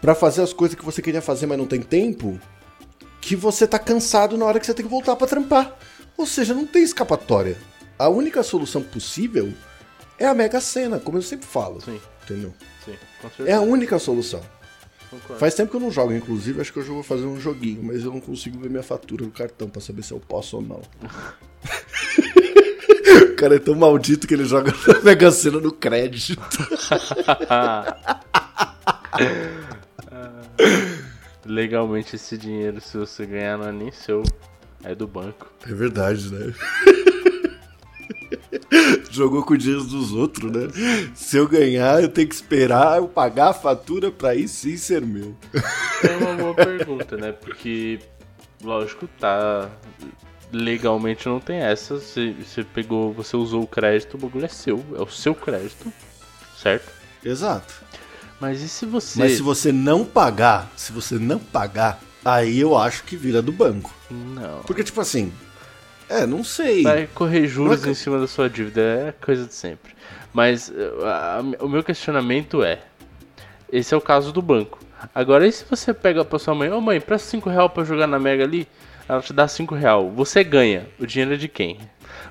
pra 0.00 0.14
fazer 0.14 0.40
as 0.40 0.52
coisas 0.52 0.78
que 0.78 0.84
você 0.84 1.02
queria 1.02 1.20
fazer, 1.20 1.46
mas 1.46 1.58
não 1.58 1.66
tem 1.66 1.82
tempo, 1.82 2.38
que 3.20 3.34
você 3.34 3.66
tá 3.66 3.78
cansado 3.78 4.38
na 4.38 4.44
hora 4.44 4.60
que 4.60 4.66
você 4.66 4.74
tem 4.74 4.84
que 4.84 4.90
voltar 4.90 5.16
pra 5.16 5.26
trampar. 5.26 5.76
Ou 6.16 6.26
seja, 6.26 6.54
não 6.54 6.64
tem 6.64 6.84
escapatória. 6.84 7.58
A 7.98 8.08
única 8.08 8.42
solução 8.44 8.82
possível 8.82 9.52
é 10.16 10.26
a 10.26 10.34
Mega 10.34 10.60
Sena, 10.60 11.00
como 11.00 11.18
eu 11.18 11.22
sempre 11.22 11.46
falo. 11.46 11.80
Sim. 11.80 12.00
Entendeu? 12.22 12.54
Sim, 12.84 12.94
com 13.20 13.44
É 13.44 13.52
a 13.52 13.60
única 13.60 13.98
solução. 13.98 14.40
Concordo. 15.10 15.38
Faz 15.38 15.54
tempo 15.54 15.70
que 15.70 15.76
eu 15.76 15.80
não 15.80 15.90
jogo, 15.90 16.12
inclusive, 16.12 16.60
acho 16.60 16.72
que 16.72 16.78
hoje 16.78 16.88
eu 16.88 16.94
vou 16.94 17.02
fazer 17.02 17.26
um 17.26 17.40
joguinho, 17.40 17.82
mas 17.82 18.04
eu 18.04 18.10
não 18.12 18.20
consigo 18.20 18.58
ver 18.58 18.68
minha 18.68 18.82
fatura 18.82 19.24
do 19.24 19.30
cartão 19.30 19.68
pra 19.68 19.80
saber 19.80 20.02
se 20.02 20.12
eu 20.12 20.20
posso 20.20 20.56
ou 20.56 20.62
não. 20.62 20.82
o 23.32 23.36
cara 23.36 23.56
é 23.56 23.58
tão 23.58 23.74
maldito 23.74 24.26
que 24.26 24.34
ele 24.34 24.44
joga 24.44 24.72
na 24.86 25.00
Mega 25.02 25.30
Sena 25.30 25.60
no 25.60 25.72
crédito. 25.72 26.40
Legalmente 31.44 32.16
esse 32.16 32.38
dinheiro, 32.38 32.80
se 32.80 32.96
você 32.96 33.26
ganhar, 33.26 33.58
não 33.58 33.68
é 33.68 33.72
nem 33.72 33.92
seu, 33.92 34.22
é 34.82 34.94
do 34.94 35.06
banco. 35.06 35.52
É 35.68 35.74
verdade, 35.74 36.32
né? 36.32 36.54
Jogou 39.14 39.44
com 39.44 39.54
o 39.54 39.56
dinheiro 39.56 39.84
dos 39.84 40.12
outros, 40.12 40.50
né? 40.50 40.68
Se 41.14 41.36
eu 41.36 41.46
ganhar, 41.46 42.02
eu 42.02 42.08
tenho 42.08 42.26
que 42.26 42.34
esperar 42.34 42.98
eu 42.98 43.06
pagar 43.06 43.50
a 43.50 43.54
fatura 43.54 44.10
pra 44.10 44.30
aí 44.30 44.48
sim 44.48 44.76
ser 44.76 45.02
meu. 45.02 45.36
É 46.02 46.16
uma 46.16 46.34
boa 46.34 46.54
pergunta, 46.54 47.16
né? 47.16 47.30
Porque, 47.30 48.00
lógico, 48.62 49.08
tá. 49.20 49.70
Legalmente 50.52 51.28
não 51.28 51.38
tem 51.38 51.58
essa. 51.58 51.94
Você, 51.94 52.32
você 52.32 52.64
pegou, 52.64 53.12
você 53.12 53.36
usou 53.36 53.62
o 53.62 53.66
crédito, 53.66 54.14
o 54.14 54.18
bagulho 54.18 54.44
é 54.44 54.48
seu, 54.48 54.84
é 54.96 55.00
o 55.00 55.08
seu 55.08 55.34
crédito, 55.34 55.92
certo? 56.60 56.90
Exato. 57.24 57.72
Mas 58.40 58.60
e 58.62 58.68
se 58.68 58.84
você. 58.84 59.18
Mas 59.18 59.32
se 59.32 59.42
você 59.42 59.70
não 59.70 60.04
pagar, 60.04 60.70
se 60.76 60.92
você 60.92 61.18
não 61.18 61.38
pagar, 61.38 62.00
aí 62.24 62.58
eu 62.58 62.76
acho 62.76 63.04
que 63.04 63.16
vira 63.16 63.40
do 63.40 63.52
banco. 63.52 63.92
Não. 64.10 64.60
Porque, 64.62 64.82
tipo 64.82 65.00
assim, 65.00 65.32
é, 66.08 66.26
não 66.26 66.42
sei. 66.44 66.82
Vai 66.82 67.06
correr 67.14 67.46
juros 67.46 67.80
é 67.80 67.84
que- 67.84 67.90
em 67.90 67.94
cima 67.94 68.18
da 68.18 68.26
sua 68.26 68.48
dívida, 68.48 68.80
é 68.80 69.12
coisa 69.24 69.46
de 69.46 69.54
sempre. 69.54 69.94
Mas 70.32 70.68
uh, 70.68 71.04
a- 71.04 71.38
a- 71.60 71.64
o 71.64 71.68
meu 71.68 71.82
questionamento 71.84 72.62
é: 72.62 72.80
esse 73.72 73.94
é 73.94 73.96
o 73.96 74.00
caso 74.00 74.32
do 74.32 74.42
banco. 74.42 74.78
Agora, 75.14 75.46
e 75.46 75.52
se 75.52 75.64
você 75.68 75.92
pega 75.92 76.24
pra 76.24 76.38
sua 76.38 76.54
mãe, 76.54 76.70
ô 76.70 76.80
mãe, 76.80 77.00
presta 77.00 77.28
5 77.28 77.48
real 77.50 77.68
pra 77.68 77.84
jogar 77.84 78.06
na 78.06 78.18
Mega 78.18 78.42
ali? 78.44 78.66
Ela 79.08 79.20
te 79.20 79.32
dá 79.34 79.46
5 79.46 79.74
real. 79.74 80.10
Você 80.10 80.42
ganha. 80.42 80.86
O 80.98 81.06
dinheiro 81.06 81.34
é 81.34 81.36
de 81.36 81.46
quem? 81.46 81.78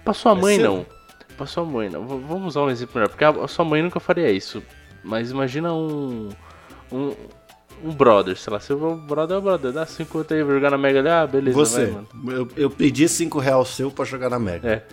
Pra 0.04 0.14
sua 0.14 0.34
mãe, 0.34 0.58
não. 0.58 0.86
Pra 1.38 1.46
sua 1.46 1.64
mãe, 1.64 1.88
não. 1.90 2.06
V- 2.08 2.26
vamos 2.28 2.48
usar 2.48 2.62
um 2.62 2.70
exemplo 2.70 2.96
melhor. 2.96 3.10
Porque 3.10 3.24
a, 3.24 3.30
a 3.30 3.48
sua 3.48 3.64
mãe 3.64 3.82
nunca 3.84 4.00
faria 4.00 4.32
isso. 4.32 4.64
Mas 5.04 5.30
imagina 5.30 5.72
um. 5.74 6.30
Um, 6.92 7.14
um 7.84 7.92
brother, 7.94 8.36
sei 8.38 8.52
lá. 8.52 8.60
Seu 8.60 8.78
brother 8.96 9.36
é 9.36 9.40
o 9.40 9.42
brother. 9.42 9.72
Dá 9.72 9.86
5 9.86 10.10
conto 10.12 10.34
aí 10.34 10.44
pra 10.44 10.54
jogar 10.54 10.72
na 10.72 10.78
Mega 10.78 11.00
ali. 11.00 11.10
Ah, 11.10 11.26
beleza, 11.28 11.56
Você, 11.58 11.86
vai, 11.86 11.92
mano. 11.92 12.08
eu, 12.32 12.48
eu 12.56 12.70
pedi 12.70 13.08
5 13.08 13.40
reais 13.40 13.68
seu 13.70 13.90
pra 13.90 14.06
jogar 14.06 14.30
na 14.30 14.40
Mega. 14.40 14.68
É. 14.70 14.84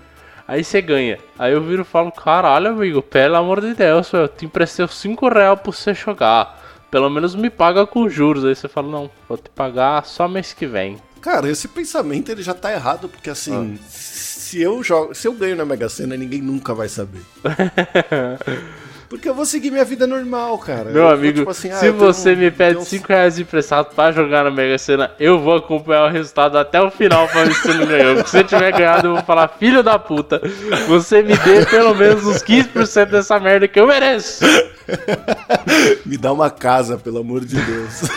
Aí 0.47 0.64
você 0.64 0.81
ganha. 0.83 1.19
Aí 1.38 1.53
eu 1.53 1.62
viro 1.62 1.83
e 1.83 1.85
falo, 1.85 2.11
caralho, 2.11 2.69
amigo, 2.69 3.01
pelo 3.03 3.37
amor 3.37 3.61
de 3.61 3.73
Deus, 3.75 4.12
eu 4.12 4.27
te 4.27 4.45
emprestei 4.47 4.87
5 4.87 5.29
reais 5.29 5.61
pra 5.61 5.73
você 5.73 5.95
jogar. 5.95 6.61
Pelo 6.90 7.09
menos 7.09 7.35
me 7.37 7.49
paga 7.51 7.87
com 7.87 8.09
juros. 8.09 8.45
Aí 8.45 8.55
você 8.55 8.66
fala, 8.69 8.88
não, 8.88 9.11
vou 9.29 9.38
te 9.38 9.49
pagar 9.51 10.05
só 10.05 10.27
mês 10.27 10.53
que 10.53 10.66
vem. 10.66 10.97
Cara, 11.21 11.49
esse 11.51 11.69
pensamento 11.69 12.31
ele 12.33 12.43
já 12.43 12.55
tá 12.55 12.73
errado, 12.73 13.09
porque 13.09 13.29
assim, 13.29 13.79
se 13.87 14.61
eu 14.61 14.83
jogo, 14.83 15.14
se 15.14 15.29
eu 15.29 15.35
ganho 15.35 15.55
na 15.55 15.64
Mega 15.66 15.88
Sena, 15.88 16.16
ninguém 16.16 16.40
nunca 16.40 16.73
vai 16.75 16.88
saber. 16.88 17.21
Porque 19.11 19.29
eu 19.29 19.35
vou 19.35 19.44
seguir 19.44 19.73
minha 19.73 19.85
vida 19.85 20.07
normal, 20.07 20.57
cara. 20.59 20.85
Meu 20.85 21.03
Eu 21.03 21.03
vou, 21.03 21.11
amigo, 21.11 21.38
tipo 21.40 21.51
assim, 21.51 21.68
ah, 21.68 21.75
se 21.75 21.90
você 21.90 22.33
um- 22.33 22.37
me 22.37 22.49
pede 22.49 22.75
tenho 22.75 22.81
um- 22.83 22.85
5 22.85 23.09
reais 23.09 23.40
emprestado 23.40 23.92
pra 23.92 24.12
jogar 24.12 24.44
na 24.44 24.53
Mega 24.53 24.79
Sena, 24.79 25.11
eu 25.18 25.40
vou 25.40 25.57
acompanhar 25.57 26.07
o 26.07 26.12
resultado 26.12 26.57
até 26.57 26.81
o 26.81 26.92
final 26.92 27.27
pra 27.27 27.42
ver 27.42 27.53
se 27.55 27.61
você 27.62 27.75
não 27.75 27.87
ganhou. 27.87 28.14
Porque 28.14 28.29
se 28.31 28.37
você 28.38 28.44
tiver 28.44 28.70
ganhado, 28.70 29.09
eu 29.09 29.14
vou 29.16 29.23
falar, 29.25 29.49
filho 29.59 29.83
da 29.83 29.99
puta, 29.99 30.40
você 30.87 31.25
me 31.25 31.37
dê 31.38 31.66
pelo 31.66 31.92
menos 31.92 32.25
uns 32.25 32.40
15% 32.40 33.11
dessa 33.11 33.40
merda 33.40 33.66
que 33.66 33.81
eu 33.81 33.87
mereço. 33.88 34.44
Me 36.07 36.16
dá 36.16 36.33
uma 36.33 36.51
casa, 36.51 36.96
pelo 36.96 37.18
amor 37.18 37.44
de 37.44 37.57
Deus. 37.57 38.03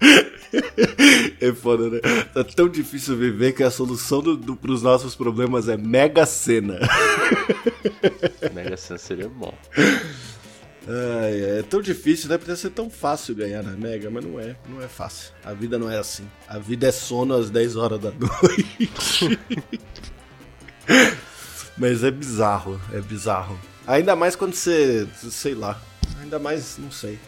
É 1.40 1.52
foda, 1.52 1.90
né? 1.90 2.00
Tá 2.32 2.44
tão 2.44 2.68
difícil 2.68 3.16
viver 3.16 3.52
que 3.52 3.62
a 3.62 3.70
solução 3.70 4.22
do, 4.22 4.36
do, 4.36 4.56
pros 4.56 4.82
nossos 4.82 5.14
problemas 5.14 5.68
é 5.68 5.76
Mega 5.76 6.24
Sena. 6.26 6.78
Mega 8.52 8.76
Sena 8.76 8.98
seria 8.98 9.28
bom. 9.28 9.52
Ai, 10.88 11.58
é 11.58 11.64
tão 11.68 11.82
difícil, 11.82 12.28
né? 12.28 12.38
Podia 12.38 12.54
ser 12.54 12.70
tão 12.70 12.88
fácil 12.88 13.34
ganhar 13.34 13.62
na 13.62 13.72
Mega, 13.72 14.08
mas 14.08 14.24
não 14.24 14.38
é. 14.38 14.56
Não 14.68 14.80
é 14.80 14.86
fácil. 14.86 15.32
A 15.44 15.52
vida 15.52 15.78
não 15.78 15.90
é 15.90 15.98
assim. 15.98 16.28
A 16.48 16.58
vida 16.58 16.86
é 16.86 16.92
sono 16.92 17.34
às 17.34 17.50
10 17.50 17.76
horas 17.76 18.00
da 18.00 18.12
noite. 18.16 19.38
mas 21.76 22.04
é 22.04 22.10
bizarro, 22.10 22.80
é 22.92 23.00
bizarro. 23.00 23.58
Ainda 23.86 24.14
mais 24.14 24.36
quando 24.36 24.54
você, 24.54 25.06
sei 25.30 25.54
lá, 25.54 25.80
ainda 26.20 26.38
mais, 26.38 26.76
não 26.78 26.90
sei. 26.90 27.18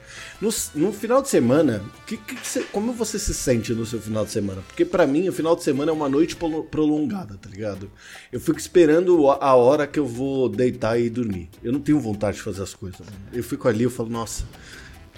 No, 0.40 0.50
no 0.74 0.92
final 0.92 1.22
de 1.22 1.28
semana, 1.28 1.82
que, 2.06 2.16
que 2.16 2.36
como 2.72 2.92
você 2.92 3.18
se 3.18 3.34
sente 3.34 3.72
no 3.74 3.86
seu 3.86 4.00
final 4.00 4.24
de 4.24 4.30
semana? 4.30 4.62
Porque 4.66 4.84
para 4.84 5.06
mim, 5.06 5.28
o 5.28 5.32
final 5.32 5.54
de 5.54 5.62
semana 5.62 5.90
é 5.90 5.94
uma 5.94 6.08
noite 6.08 6.36
prolongada, 6.70 7.36
tá 7.36 7.48
ligado? 7.48 7.90
Eu 8.32 8.40
fico 8.40 8.58
esperando 8.58 9.30
a 9.30 9.54
hora 9.54 9.86
que 9.86 9.98
eu 9.98 10.06
vou 10.06 10.48
deitar 10.48 10.98
e 10.98 11.08
dormir. 11.08 11.48
Eu 11.62 11.72
não 11.72 11.80
tenho 11.80 12.00
vontade 12.00 12.36
de 12.36 12.42
fazer 12.42 12.62
as 12.62 12.74
coisas. 12.74 13.06
Eu 13.32 13.42
fico 13.42 13.68
ali, 13.68 13.84
eu 13.84 13.90
falo, 13.90 14.08
nossa, 14.08 14.44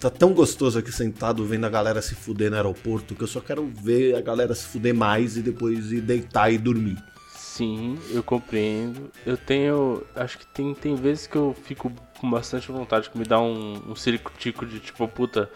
tá 0.00 0.08
tão 0.10 0.32
gostoso 0.32 0.78
aqui 0.78 0.90
sentado 0.90 1.44
vendo 1.44 1.66
a 1.66 1.70
galera 1.70 2.00
se 2.00 2.14
fuder 2.14 2.50
no 2.50 2.56
aeroporto 2.56 3.14
que 3.14 3.22
eu 3.22 3.28
só 3.28 3.40
quero 3.40 3.66
ver 3.66 4.16
a 4.16 4.20
galera 4.20 4.54
se 4.54 4.64
fuder 4.64 4.94
mais 4.94 5.36
e 5.36 5.42
depois 5.42 5.92
ir 5.92 6.00
deitar 6.00 6.52
e 6.52 6.58
dormir. 6.58 6.96
Sim, 7.36 7.98
eu 8.10 8.22
compreendo. 8.22 9.10
Eu 9.26 9.36
tenho. 9.36 10.02
Acho 10.16 10.38
que 10.38 10.46
tem, 10.46 10.72
tem 10.72 10.94
vezes 10.94 11.26
que 11.26 11.36
eu 11.36 11.54
fico 11.64 11.92
com 12.20 12.30
bastante 12.30 12.70
vontade, 12.70 13.08
que 13.08 13.18
me 13.18 13.24
dá 13.24 13.40
um, 13.40 13.80
um 13.88 13.96
circo-tico 13.96 14.66
de 14.66 14.78
tipo, 14.78 15.08
puta, 15.08 15.50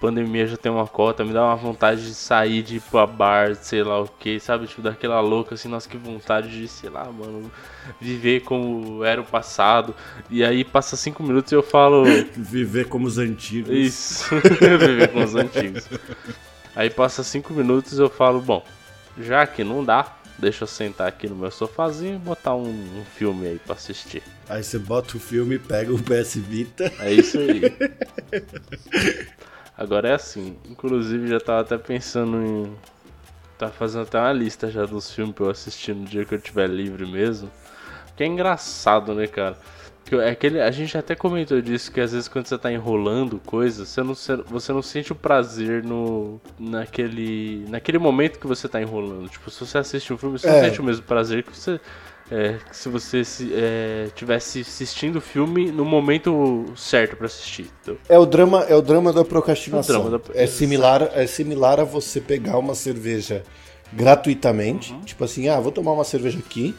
pandemia 0.00 0.46
já 0.46 0.56
tem 0.56 0.72
uma 0.72 0.86
cota, 0.86 1.24
me 1.24 1.32
dá 1.32 1.44
uma 1.44 1.56
vontade 1.56 2.04
de 2.04 2.14
sair, 2.14 2.62
de 2.62 2.76
ir 2.76 2.80
pra 2.80 3.06
bar, 3.06 3.54
sei 3.54 3.84
lá 3.84 4.00
o 4.00 4.08
que, 4.08 4.40
sabe? 4.40 4.66
Tipo, 4.66 4.82
daquela 4.82 5.20
louca 5.20 5.54
assim, 5.54 5.68
nossa, 5.68 5.88
que 5.88 5.96
vontade 5.98 6.48
de, 6.48 6.66
sei 6.66 6.88
lá, 6.88 7.04
mano, 7.04 7.50
viver 8.00 8.40
como 8.40 9.04
era 9.04 9.20
o 9.20 9.24
passado. 9.24 9.94
E 10.30 10.42
aí 10.42 10.64
passa 10.64 10.96
cinco 10.96 11.22
minutos 11.22 11.52
e 11.52 11.54
eu 11.54 11.62
falo. 11.62 12.04
viver 12.34 12.88
como 12.88 13.06
os 13.06 13.18
antigos. 13.18 13.70
Isso, 13.70 14.34
viver 14.58 15.12
como 15.12 15.24
os 15.24 15.36
antigos. 15.36 15.86
Aí 16.74 16.88
passa 16.88 17.22
cinco 17.22 17.52
minutos 17.52 17.98
e 17.98 18.02
eu 18.02 18.08
falo, 18.08 18.40
bom, 18.40 18.64
já 19.18 19.46
que 19.46 19.62
não 19.62 19.84
dá, 19.84 20.16
Deixa 20.40 20.64
eu 20.64 20.68
sentar 20.68 21.06
aqui 21.06 21.28
no 21.28 21.36
meu 21.36 21.50
sofazinho 21.50 22.14
e 22.16 22.18
botar 22.18 22.54
um, 22.54 22.70
um 22.70 23.04
filme 23.04 23.46
aí 23.46 23.58
pra 23.58 23.74
assistir. 23.74 24.22
Aí 24.48 24.64
você 24.64 24.78
bota 24.78 25.18
o 25.18 25.20
filme, 25.20 25.58
pega 25.58 25.92
o 25.92 26.02
PS 26.02 26.36
Vita. 26.36 26.90
É 26.98 27.12
isso 27.12 27.38
aí. 27.38 27.60
Agora 29.76 30.08
é 30.08 30.14
assim, 30.14 30.56
inclusive 30.68 31.28
já 31.28 31.38
tava 31.38 31.60
até 31.60 31.76
pensando 31.76 32.42
em. 32.42 32.74
Tá 33.58 33.68
fazendo 33.68 34.02
até 34.02 34.18
uma 34.18 34.32
lista 34.32 34.70
já 34.70 34.86
dos 34.86 35.10
filmes 35.10 35.34
pra 35.34 35.44
eu 35.44 35.50
assistir 35.50 35.94
no 35.94 36.06
dia 36.06 36.24
que 36.24 36.34
eu 36.34 36.40
tiver 36.40 36.68
livre 36.68 37.04
mesmo. 37.04 37.50
Que 38.16 38.24
é 38.24 38.26
engraçado, 38.26 39.14
né, 39.14 39.26
cara? 39.26 39.58
É 40.12 40.30
aquele, 40.30 40.60
a 40.60 40.70
gente 40.70 40.96
até 40.98 41.14
comentou 41.14 41.60
disso, 41.60 41.92
que 41.92 42.00
às 42.00 42.12
vezes 42.12 42.26
quando 42.26 42.46
você 42.46 42.58
tá 42.58 42.72
enrolando 42.72 43.40
coisas, 43.46 43.88
você 43.88 44.02
não, 44.02 44.14
você 44.46 44.72
não 44.72 44.82
sente 44.82 45.12
o 45.12 45.14
prazer 45.14 45.84
no, 45.84 46.40
naquele, 46.58 47.64
naquele 47.68 47.98
momento 47.98 48.38
que 48.38 48.46
você 48.46 48.68
tá 48.68 48.80
enrolando. 48.80 49.28
Tipo, 49.28 49.50
se 49.50 49.60
você 49.60 49.78
assiste 49.78 50.12
um 50.12 50.18
filme, 50.18 50.38
você 50.38 50.48
é. 50.48 50.52
não 50.52 50.68
sente 50.68 50.80
o 50.80 50.84
mesmo 50.84 51.04
prazer 51.04 51.44
que 51.44 51.56
você. 51.56 51.80
É, 52.32 52.58
se 52.70 52.88
você 52.88 53.22
é, 53.52 54.08
tivesse 54.14 54.60
assistindo 54.60 55.16
o 55.16 55.20
filme 55.20 55.72
no 55.72 55.84
momento 55.84 56.64
certo 56.76 57.16
para 57.16 57.26
assistir. 57.26 57.68
Então. 57.82 57.96
É 58.08 58.16
o 58.18 58.24
drama, 58.24 58.64
é 58.68 58.74
o 58.74 58.82
drama 58.82 59.12
da 59.12 59.24
procrastinação. 59.24 60.08
Drama 60.08 60.18
da... 60.18 60.40
É 60.40 60.46
similar, 60.46 61.10
é 61.12 61.26
similar 61.26 61.80
a 61.80 61.84
você 61.84 62.20
pegar 62.20 62.56
uma 62.58 62.74
cerveja 62.74 63.42
gratuitamente, 63.92 64.92
uhum. 64.92 65.00
tipo 65.00 65.24
assim, 65.24 65.48
ah, 65.48 65.58
vou 65.58 65.72
tomar 65.72 65.92
uma 65.92 66.04
cerveja 66.04 66.38
aqui, 66.38 66.74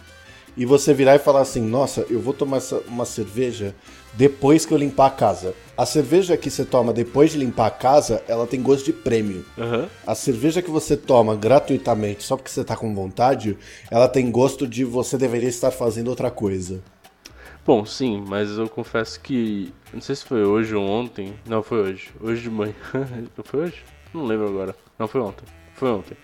e 0.55 0.65
você 0.65 0.93
virar 0.93 1.15
e 1.15 1.19
falar 1.19 1.41
assim: 1.41 1.61
nossa, 1.61 2.05
eu 2.09 2.19
vou 2.19 2.33
tomar 2.33 2.59
uma 2.87 3.05
cerveja 3.05 3.75
depois 4.13 4.65
que 4.65 4.73
eu 4.73 4.77
limpar 4.77 5.07
a 5.07 5.11
casa. 5.11 5.53
A 5.77 5.85
cerveja 5.85 6.37
que 6.37 6.49
você 6.49 6.65
toma 6.65 6.93
depois 6.93 7.31
de 7.31 7.37
limpar 7.37 7.67
a 7.67 7.71
casa, 7.71 8.23
ela 8.27 8.45
tem 8.45 8.61
gosto 8.61 8.85
de 8.85 8.93
prêmio. 8.93 9.45
Uhum. 9.57 9.87
A 10.05 10.13
cerveja 10.13 10.61
que 10.61 10.69
você 10.69 10.97
toma 10.97 11.35
gratuitamente 11.35 12.23
só 12.23 12.35
porque 12.35 12.51
você 12.51 12.63
tá 12.63 12.75
com 12.75 12.93
vontade, 12.93 13.57
ela 13.89 14.07
tem 14.07 14.29
gosto 14.29 14.67
de 14.67 14.83
você 14.83 15.17
deveria 15.17 15.49
estar 15.49 15.71
fazendo 15.71 16.09
outra 16.09 16.29
coisa. 16.29 16.81
Bom, 17.65 17.85
sim, 17.85 18.23
mas 18.27 18.57
eu 18.57 18.67
confesso 18.67 19.19
que. 19.19 19.71
Não 19.93 20.01
sei 20.01 20.15
se 20.15 20.25
foi 20.25 20.43
hoje 20.43 20.75
ou 20.75 20.83
ontem. 20.83 21.33
Não, 21.45 21.61
foi 21.61 21.79
hoje. 21.79 22.09
Hoje 22.19 22.41
de 22.41 22.49
manhã. 22.49 22.73
foi 23.43 23.61
hoje? 23.61 23.83
Não 24.13 24.25
lembro 24.25 24.47
agora. 24.47 24.75
Não, 24.97 25.07
foi 25.07 25.21
ontem. 25.21 25.45
Foi 25.75 25.89
ontem. 25.89 26.17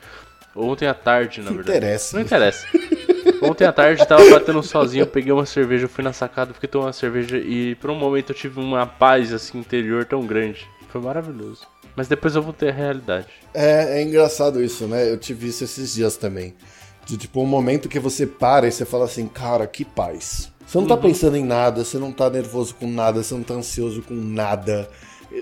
Ontem 0.56 0.88
à 0.88 0.94
tarde, 0.94 1.42
na 1.42 1.52
verdade. 1.52 1.78
Interessa. 1.78 2.18
Não 2.18 2.24
interessa. 2.24 2.68
Ontem 3.42 3.66
à 3.66 3.72
tarde 3.72 4.06
tava 4.06 4.30
batendo 4.30 4.62
sozinho, 4.64 5.04
eu 5.04 5.08
peguei 5.08 5.32
uma 5.32 5.46
cerveja, 5.46 5.88
fui 5.88 6.04
na 6.04 6.14
sacada, 6.14 6.54
fiquei 6.54 6.68
tomando 6.68 6.88
uma 6.88 6.94
cerveja 6.94 7.38
e 7.38 7.76
por 7.76 7.90
um 7.90 7.96
momento 7.96 8.32
eu 8.32 8.36
tive 8.36 8.60
uma 8.60 8.86
paz 8.86 9.34
assim 9.34 9.60
interior 9.60 10.06
tão 10.06 10.26
grande. 10.26 10.68
Foi 10.90 11.02
maravilhoso. 11.02 11.68
Mas 11.96 12.08
depois 12.08 12.36
eu 12.36 12.42
voltei 12.42 12.70
à 12.70 12.72
realidade. 12.72 13.28
É, 13.54 14.00
é 14.00 14.04
engraçado 14.04 14.64
isso, 14.64 14.86
né? 14.86 15.12
Eu 15.12 15.18
tive 15.18 15.48
isso 15.48 15.64
esses 15.64 15.94
dias 15.94 16.16
também. 16.16 16.56
De 17.06 17.18
tipo, 17.18 17.42
um 17.42 17.46
momento 17.46 17.90
que 17.90 18.00
você 18.00 18.26
para 18.26 18.68
e 18.68 18.72
você 18.72 18.86
fala 18.86 19.06
assim, 19.06 19.28
cara, 19.28 19.66
que 19.66 19.84
paz. 19.84 20.52
Você 20.66 20.78
não 20.78 20.86
tá 20.86 20.96
uhum. 20.96 21.02
pensando 21.02 21.38
em 21.38 21.46
nada, 21.46 21.84
você 21.84 21.98
não 21.98 22.12
tá 22.12 22.30
nervoso 22.30 22.76
com 22.76 22.88
nada, 22.88 23.24
você 23.24 23.34
não 23.34 23.44
tá 23.44 23.54
ansioso 23.54 24.02
com 24.02 24.14
nada. 24.14 24.90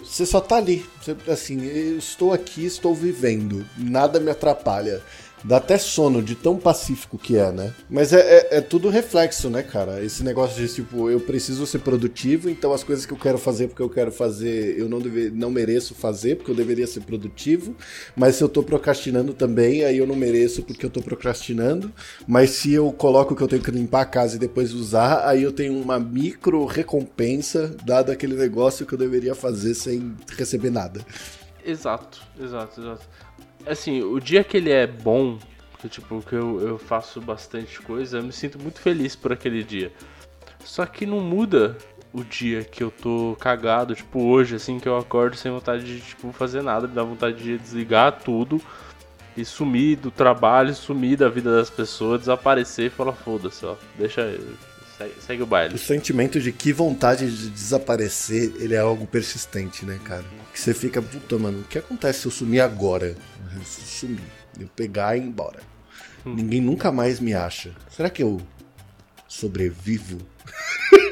Você 0.04 0.26
só 0.26 0.40
tá 0.40 0.58
ali. 0.58 0.86
Você, 1.02 1.16
assim, 1.28 1.66
eu 1.66 1.98
estou 1.98 2.32
aqui, 2.32 2.66
estou 2.66 2.94
vivendo. 2.94 3.66
Nada 3.78 4.20
me 4.20 4.30
atrapalha. 4.30 5.02
Dá 5.48 5.58
até 5.58 5.78
sono 5.78 6.24
de 6.24 6.34
tão 6.34 6.58
pacífico 6.58 7.20
que 7.20 7.38
é, 7.38 7.52
né? 7.52 7.72
Mas 7.88 8.12
é, 8.12 8.20
é, 8.20 8.58
é, 8.58 8.62
tudo 8.62 8.90
reflexo, 8.90 9.48
né, 9.48 9.62
cara? 9.62 10.04
Esse 10.04 10.24
negócio 10.24 10.60
de 10.60 10.74
tipo, 10.74 11.08
eu 11.08 11.20
preciso 11.20 11.68
ser 11.68 11.80
produtivo, 11.80 12.50
então 12.50 12.74
as 12.74 12.84
coisas 12.84 13.06
que 13.06 13.14
eu 13.14 13.18
quero 13.18 13.38
fazer 13.38 13.68
porque 13.68 13.84
eu 13.84 13.90
quero 13.90 14.12
fazer, 14.12 14.76
eu 14.76 14.90
não, 14.90 15.00
deve, 15.00 15.30
não 15.30 15.52
mereço 15.52 15.94
fazer 15.94 16.38
porque 16.38 16.50
eu 16.50 16.56
deveria 16.56 16.88
ser 16.88 17.02
produtivo. 17.02 17.76
Mas 18.16 18.38
se 18.38 18.44
eu 18.44 18.50
tô 18.50 18.64
procrastinando 18.64 19.36
também, 19.36 19.84
aí 19.84 20.00
eu 20.00 20.08
não 20.08 20.16
mereço 20.16 20.64
porque 20.64 20.84
eu 20.84 20.90
tô 20.90 21.00
procrastinando. 21.00 21.94
Mas 22.28 22.50
se 22.50 22.74
eu 22.74 22.92
coloco 22.92 23.36
que 23.36 23.44
eu 23.44 23.48
tenho 23.48 23.62
que 23.62 23.70
limpar 23.70 24.02
a 24.02 24.06
casa 24.06 24.38
e 24.38 24.40
depois 24.40 24.74
usar, 24.74 25.28
aí 25.28 25.44
eu 25.44 25.52
tenho 25.52 25.80
uma 25.80 26.00
micro 26.00 26.66
recompensa 26.66 27.76
dado 27.86 28.12
aquele 28.12 28.34
negócio 28.34 28.84
que 28.84 28.96
eu 28.96 28.98
deveria 28.98 29.36
fazer 29.36 29.76
sem 29.76 30.16
receber 30.36 30.72
nada. 30.72 31.02
Exato, 31.64 32.20
exato, 32.40 32.82
exato 32.82 33.06
assim, 33.68 34.02
o 34.02 34.20
dia 34.20 34.44
que 34.44 34.58
ele 34.58 34.72
é 34.72 34.88
bom, 34.88 35.38
que 35.80 35.90
tipo, 35.90 36.22
que 36.22 36.34
eu, 36.34 36.62
eu 36.62 36.78
faço 36.78 37.22
bastante 37.22 37.80
coisa, 37.82 38.18
eu 38.18 38.24
me 38.24 38.32
sinto 38.32 38.60
muito 38.60 38.80
feliz 38.80 39.16
por 39.16 39.34
aquele 39.34 39.64
dia. 39.64 39.92
Só 40.64 40.86
que 40.86 41.06
não 41.06 41.20
muda 41.20 41.78
o 42.14 42.24
dia 42.24 42.64
que 42.64 42.84
eu 42.84 42.90
tô 42.90 43.36
cagado, 43.40 43.94
tipo, 43.94 44.24
hoje, 44.24 44.56
assim, 44.56 44.80
que 44.80 44.88
eu 44.88 44.98
acordo 44.98 45.36
sem 45.36 45.52
vontade 45.52 45.84
de, 45.86 46.00
tipo, 46.02 46.32
fazer 46.32 46.64
nada, 46.64 46.88
me 46.88 46.96
dá 46.96 47.04
vontade 47.04 47.44
de 47.44 47.58
desligar 47.58 48.20
tudo 48.24 48.62
e 49.36 49.44
sumir 49.44 49.98
do 49.98 50.10
trabalho, 50.10 50.74
sumir 50.74 51.18
da 51.18 51.28
vida 51.28 51.56
das 51.56 51.70
pessoas, 51.70 52.22
desaparecer 52.22 52.88
e 52.88 52.90
falar, 52.90 53.14
foda-se, 53.14 53.66
ó, 53.66 53.76
deixa 53.98 54.34
Segue, 54.98 55.14
segue, 55.20 55.44
o 55.44 55.46
baile. 55.46 55.76
O 55.76 55.78
sentimento 55.78 56.40
de 56.40 56.54
que 56.54 56.72
vontade 56.72 57.30
de 57.30 57.50
desaparecer, 57.50 58.54
ele 58.60 58.76
é 58.76 58.80
algo 58.80 59.06
persistente, 59.06 59.86
né, 59.86 60.00
cara? 60.04 60.24
Que 60.54 60.60
você 60.60 60.74
fica, 60.74 61.02
puta, 61.02 61.38
mano, 61.38 61.60
o 61.60 61.64
que 61.64 61.78
acontece 61.78 62.22
se 62.22 62.28
eu 62.28 62.32
sumir 62.32 62.62
agora? 62.62 63.14
Eu 63.56 63.66
sumir, 63.66 64.22
eu 64.60 64.68
pegar 64.68 65.16
e 65.16 65.22
ir 65.22 65.24
embora. 65.24 65.60
Hum. 66.26 66.36
Ninguém 66.36 66.62
nunca 66.62 66.92
mais 66.92 67.20
me 67.20 67.34
acha. 67.34 67.72
Será 67.90 68.10
que 68.10 68.24
eu 68.24 68.42
sobrevivo? 69.28 70.18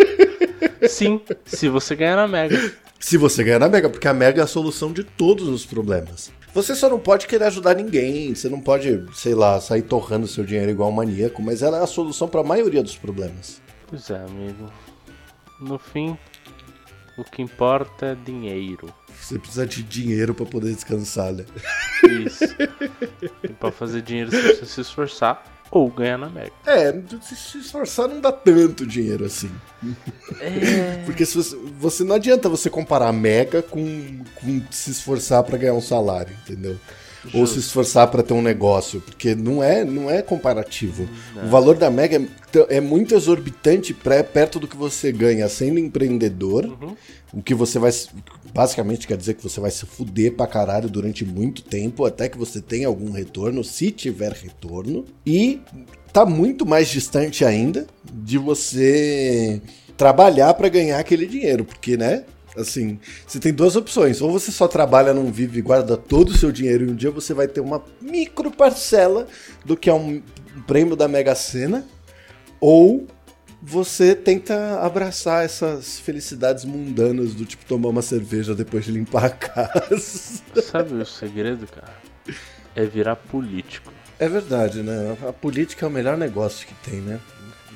Sim, 0.88 1.22
se 1.46 1.70
você 1.70 1.96
ganhar 1.96 2.16
na 2.16 2.28
Mega. 2.28 2.74
Se 3.00 3.18
você 3.18 3.44
ganhar 3.44 3.60
na 3.60 3.70
Mega, 3.70 3.90
porque 3.90 4.08
a 4.08 4.14
Mega 4.14 4.42
é 4.42 4.44
a 4.44 4.48
solução 4.48 4.92
de 4.92 5.04
todos 5.04 5.48
os 5.48 5.66
problemas. 5.66 6.32
Você 6.54 6.76
só 6.76 6.88
não 6.88 7.00
pode 7.00 7.26
querer 7.26 7.46
ajudar 7.46 7.76
ninguém, 7.76 8.36
você 8.36 8.48
não 8.48 8.62
pode, 8.62 9.06
sei 9.14 9.34
lá, 9.34 9.60
sair 9.60 9.82
torrando 9.82 10.28
seu 10.28 10.44
dinheiro 10.44 10.72
igual 10.72 10.90
um 10.90 10.94
maníaco, 10.94 11.42
mas 11.42 11.64
ela 11.64 11.80
é 11.80 11.84
a 11.84 11.88
solução 11.88 12.28
para 12.28 12.42
a 12.42 12.44
maioria 12.44 12.84
dos 12.84 12.96
problemas. 12.96 13.62
Pois 13.88 14.10
é, 14.10 14.18
amigo. 14.18 14.72
No 15.60 15.80
fim, 15.80 16.18
o 17.18 17.24
que 17.24 17.42
importa 17.42 18.08
é 18.08 18.16
dinheiro. 18.16 18.94
Você 19.24 19.40
precisa 19.40 19.66
de 19.66 19.82
dinheiro 19.84 20.34
para 20.34 20.46
poder 20.46 20.74
descansar, 20.74 21.32
né? 21.32 21.46
Isso. 22.26 22.44
e 23.44 23.48
pra 23.50 23.72
fazer 23.72 24.02
dinheiro 24.02 24.30
você 24.30 24.42
precisa 24.42 24.66
se 24.66 24.82
esforçar 24.82 25.64
ou 25.72 25.90
ganhar 25.90 26.18
na 26.18 26.30
Mega. 26.30 26.52
É, 26.66 26.92
se 27.22 27.58
esforçar 27.58 28.08
não 28.08 28.20
dá 28.20 28.32
tanto 28.32 28.86
dinheiro 28.86 29.26
assim. 29.26 29.50
É... 30.40 31.04
Porque 31.06 31.26
se 31.26 31.36
você, 31.36 31.56
você, 31.80 32.04
não 32.04 32.16
adianta 32.16 32.50
você 32.50 32.70
comparar 32.70 33.08
a 33.08 33.14
Mega 33.14 33.62
com, 33.62 34.24
com 34.36 34.62
se 34.70 34.92
esforçar 34.92 35.42
para 35.44 35.58
ganhar 35.58 35.74
um 35.74 35.82
salário, 35.82 36.36
entendeu? 36.44 36.78
ou 37.34 37.48
se 37.48 37.60
esforçar 37.60 38.08
para 38.08 38.22
ter 38.22 38.34
um 38.34 38.42
negócio, 38.42 39.00
porque 39.00 39.34
não 39.34 39.64
é, 39.64 39.86
não 39.86 40.10
é 40.10 40.22
comparativo. 40.22 41.08
Não. 41.36 41.46
O 41.46 41.50
valor 41.50 41.78
da 41.78 41.90
Mega 41.90 42.18
é, 42.18 42.78
é 42.78 42.82
muito 42.82 43.16
exorbitante 43.16 43.94
perto 43.94 44.60
do 44.60 44.68
que 44.68 44.76
você 44.76 45.12
ganha 45.12 45.48
sendo 45.48 45.80
empreendedor, 45.80 46.66
uhum. 46.66 46.96
o 47.32 47.42
que 47.42 47.54
você 47.54 47.80
vai 47.80 47.92
basicamente 48.54 49.08
quer 49.08 49.18
dizer 49.18 49.34
que 49.34 49.44
você 49.44 49.60
vai 49.60 49.72
se 49.72 49.86
fuder 49.86 50.34
pra 50.34 50.46
caralho 50.46 50.90
durante 50.90 51.26
muito 51.26 51.64
tempo 51.64 52.06
até 52.06 52.30
que 52.30 52.38
você 52.38 52.62
tenha 52.62 52.88
algum 52.88 53.12
retorno, 53.12 53.64
se 53.64 53.92
tiver 53.92 54.32
retorno, 54.32 55.06
e 55.26 55.62
tá 56.12 56.26
muito 56.26 56.66
mais 56.66 56.88
distante 56.88 57.44
ainda 57.44 57.88
de 58.14 58.38
você 58.38 59.62
trabalhar 59.98 60.54
para 60.54 60.70
ganhar 60.70 61.00
aquele 61.00 61.26
dinheiro, 61.26 61.66
porque, 61.66 61.98
né? 61.98 62.26
Assim, 62.56 63.00
você 63.26 63.40
tem 63.40 63.52
duas 63.52 63.76
opções. 63.76 64.22
Ou 64.22 64.32
você 64.32 64.52
só 64.52 64.68
trabalha, 64.68 65.12
não 65.12 65.32
vive 65.32 65.58
e 65.58 65.62
guarda 65.62 65.98
todo 65.98 66.30
o 66.30 66.38
seu 66.38 66.52
dinheiro 66.52 66.86
e 66.86 66.92
um 66.92 66.96
dia 66.96 67.10
você 67.10 67.34
vai 67.34 67.48
ter 67.48 67.62
uma 67.62 67.84
micro 68.00 68.52
parcela 68.52 69.28
do 69.66 69.76
que 69.76 69.90
é 69.90 69.94
um 69.94 70.22
prêmio 70.68 70.96
da 70.96 71.08
Mega 71.08 71.34
Sena. 71.34 71.84
Ou 72.62 73.08
você 73.66 74.14
tenta 74.14 74.82
abraçar 74.82 75.46
essas 75.46 75.98
felicidades 75.98 76.66
mundanas 76.66 77.34
do 77.34 77.46
tipo 77.46 77.64
tomar 77.64 77.90
uma 77.90 78.02
cerveja 78.02 78.54
depois 78.54 78.84
de 78.84 78.92
limpar 78.92 79.26
a 79.26 79.30
casa. 79.30 80.42
Sabe 80.62 80.94
o 80.94 81.06
segredo, 81.06 81.66
cara? 81.68 81.94
É 82.76 82.86
virar 82.86 83.16
político. 83.16 83.94
É 84.20 84.28
verdade, 84.28 84.84
né? 84.84 85.18
A 85.28 85.32
política 85.32 85.86
é 85.86 85.88
o 85.88 85.92
melhor 85.92 86.18
negócio 86.18 86.68
que 86.68 86.74
tem, 86.90 87.00
né? 87.00 87.22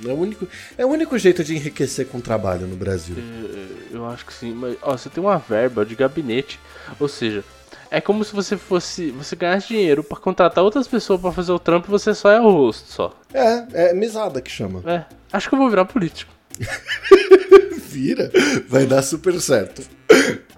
É 0.06 0.10
o 0.10 0.16
único, 0.16 0.48
é 0.78 0.86
o 0.86 0.90
único 0.90 1.18
jeito 1.18 1.42
de 1.44 1.56
enriquecer 1.56 2.06
com 2.06 2.20
trabalho 2.20 2.68
no 2.68 2.76
Brasil. 2.76 3.16
Eu, 3.18 4.00
eu 4.00 4.06
acho 4.08 4.26
que 4.26 4.34
sim, 4.34 4.54
mas 4.54 4.78
ó, 4.82 4.96
você 4.96 5.10
tem 5.10 5.24
uma 5.24 5.38
verba 5.38 5.86
de 5.86 5.96
gabinete, 5.96 6.60
ou 7.00 7.08
seja, 7.08 7.44
é 7.90 8.02
como 8.02 8.24
se 8.24 8.34
você 8.34 8.58
fosse, 8.58 9.12
você 9.12 9.36
ganhasse 9.36 9.70
dinheiro 9.70 10.04
para 10.04 10.18
contratar 10.18 10.64
outras 10.64 10.88
pessoas 10.88 11.20
para 11.22 11.32
fazer 11.32 11.52
o 11.52 11.60
trampo 11.60 11.88
e 11.88 11.92
você 11.92 12.14
só 12.14 12.32
é 12.32 12.40
o 12.40 12.50
rosto 12.50 12.92
só. 12.92 13.14
É, 13.34 13.90
é 13.90 13.94
mesada 13.94 14.42
que 14.42 14.52
chama. 14.52 14.84
É, 14.90 15.06
acho 15.32 15.50
que 15.50 15.56
eu 15.56 15.60
vou 15.60 15.70
virar 15.70 15.86
político. 15.86 16.32
Vira, 17.78 18.32
vai 18.68 18.86
dar 18.86 19.02
super 19.02 19.40
certo. 19.40 19.82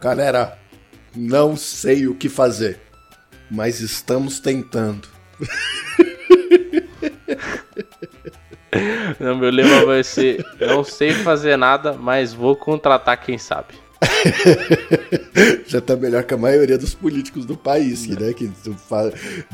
Galera, 0.02 0.58
não 1.16 1.56
sei 1.56 2.08
o 2.08 2.16
que 2.16 2.30
fazer, 2.30 2.80
mas 3.50 3.80
estamos 3.80 4.40
tentando. 4.40 5.08
Não, 9.20 9.36
meu 9.36 9.50
lema 9.50 9.86
vai 9.86 10.04
ser: 10.04 10.46
não 10.60 10.84
sei 10.84 11.12
fazer 11.12 11.58
nada, 11.58 11.94
mas 11.94 12.34
vou 12.34 12.56
contratar 12.56 13.20
quem 13.20 13.38
sabe. 13.38 13.74
Já 15.68 15.80
tá 15.82 15.96
melhor 15.96 16.24
que 16.24 16.34
a 16.34 16.38
maioria 16.38 16.78
dos 16.78 16.94
políticos 16.94 17.46
do 17.46 17.56
país, 17.56 18.08
né? 18.08 18.34
Que 18.34 18.52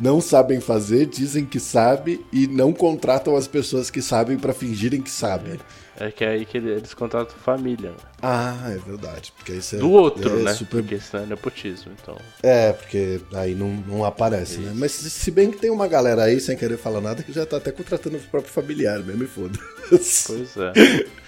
não 0.01 0.21
sabem 0.21 0.59
fazer, 0.59 1.05
dizem 1.05 1.45
que 1.45 1.59
sabe 1.59 2.25
e 2.31 2.47
não 2.47 2.73
contratam 2.73 3.35
as 3.35 3.47
pessoas 3.47 3.89
que 3.89 4.01
sabem 4.01 4.37
para 4.37 4.53
fingirem 4.53 5.01
que 5.01 5.11
sabem. 5.11 5.59
É 5.97 6.11
que 6.11 6.25
é 6.25 6.29
aí 6.29 6.45
que 6.45 6.57
eles 6.57 6.93
contratam 6.93 7.35
família. 7.37 7.91
Né? 7.91 7.97
Ah, 8.21 8.69
é 8.69 8.77
verdade. 8.77 9.31
Porque 9.37 9.53
isso 9.53 9.77
é, 9.77 9.79
Do 9.79 9.91
outro, 9.91 10.39
é 10.39 10.43
né? 10.43 10.53
Super... 10.53 10.81
Porque 10.81 10.99
senão 10.99 11.23
é 11.23 11.27
nepotismo, 11.27 11.91
então. 12.01 12.17
É, 12.43 12.73
porque 12.73 13.21
aí 13.33 13.55
não, 13.55 13.69
não 13.87 14.03
aparece, 14.03 14.59
né? 14.59 14.73
Mas 14.75 14.91
se 14.91 15.31
bem 15.31 15.51
que 15.51 15.57
tem 15.57 15.69
uma 15.69 15.87
galera 15.87 16.23
aí, 16.23 16.41
sem 16.41 16.57
querer 16.57 16.77
falar 16.77 16.99
nada, 16.99 17.23
que 17.23 17.31
já 17.31 17.45
tá 17.45 17.57
até 17.57 17.71
contratando 17.71 18.17
os 18.17 18.25
próprios 18.25 18.53
familiares 18.53 19.05
mesmo 19.05 19.23
e 19.23 19.27
foda 19.27 19.57
Pois 19.89 20.57
é. 20.57 21.05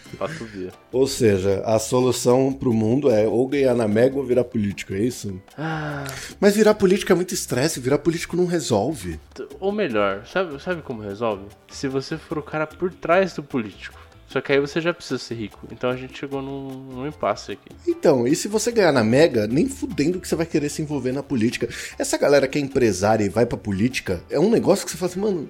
Ou 0.91 1.08
seja, 1.08 1.62
a 1.65 1.80
solução 1.80 2.54
pro 2.54 2.74
mundo 2.74 3.10
é 3.10 3.28
ou 3.28 3.48
ganhar 3.48 3.76
na 3.76 3.88
Mega 3.88 4.17
ou 4.17 4.26
virar 4.26 4.43
político, 4.43 4.93
é 4.93 5.00
isso? 5.00 5.41
Ah. 5.58 6.06
Mas 6.39 6.56
virar 6.56 6.74
político 6.74 7.12
é 7.12 7.15
muito 7.15 7.34
estresse, 7.34 7.80
virar 7.80 8.00
político 8.00 8.36
não 8.36 8.46
resolve. 8.46 9.20
Ou 9.60 9.72
melhor, 9.72 10.26
sabe, 10.26 10.62
sabe 10.62 10.82
como 10.82 11.02
resolve? 11.02 11.46
Se 11.70 11.88
você 11.88 12.17
for 12.17 12.38
o 12.38 12.43
cara 12.43 12.65
por 12.65 12.91
trás 12.91 13.34
do 13.34 13.43
político. 13.43 14.08
Só 14.28 14.41
que 14.41 14.52
aí 14.52 14.60
você 14.60 14.82
já 14.82 14.93
precisa 14.93 15.17
ser 15.17 15.36
rico. 15.36 15.65
Então 15.72 15.89
a 15.89 15.96
gente 15.96 16.20
chegou 16.20 16.41
num, 16.41 16.70
num 16.70 17.08
impasse 17.08 17.54
aqui. 17.54 17.70
Então, 17.88 18.28
e 18.28 18.36
se 18.36 18.48
você 18.48 18.72
ganhar 18.72 18.91
na 18.91 19.04
Mega, 19.04 19.48
nem 19.48 19.70
fudendo 19.70 20.20
que 20.20 20.28
você 20.28 20.36
vai 20.36 20.46
querer 20.46 20.70
se 20.70 20.82
envolver 20.82 21.13
na 21.13 21.24
política. 21.24 21.70
Essa 21.98 22.17
galera 22.17 22.48
que 22.48 22.58
é 22.58 22.62
empresária 22.62 23.24
e 23.24 23.30
vai 23.30 23.46
pra 23.46 23.58
política, 23.58 24.22
é 24.30 24.39
um 24.39 24.50
negócio 24.50 24.86
que 24.86 24.91
você 24.91 24.98
fala 24.98 25.12
assim, 25.12 25.20
mano, 25.22 25.50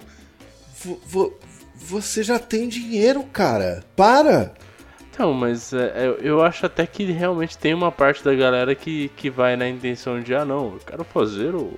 você 1.78 2.24
já 2.24 2.40
tem 2.40 2.68
dinheiro, 2.68 3.24
cara. 3.24 3.84
Para! 3.96 4.54
Então, 5.12 5.34
mas 5.34 5.74
é, 5.74 6.08
eu, 6.08 6.14
eu 6.18 6.44
acho 6.44 6.66
até 6.66 6.86
que 6.86 7.04
realmente 7.06 7.58
tem 7.58 7.74
uma 7.74 7.92
parte 7.92 8.24
da 8.24 8.36
galera 8.36 8.76
que, 8.76 9.10
que 9.16 9.30
vai 9.30 9.56
na 9.56 9.68
intenção 9.68 10.22
de, 10.22 10.36
ah 10.36 10.46
não, 10.46 10.74
eu 10.74 10.80
quero 10.86 11.04
fazer 11.04 11.56
o 11.56 11.74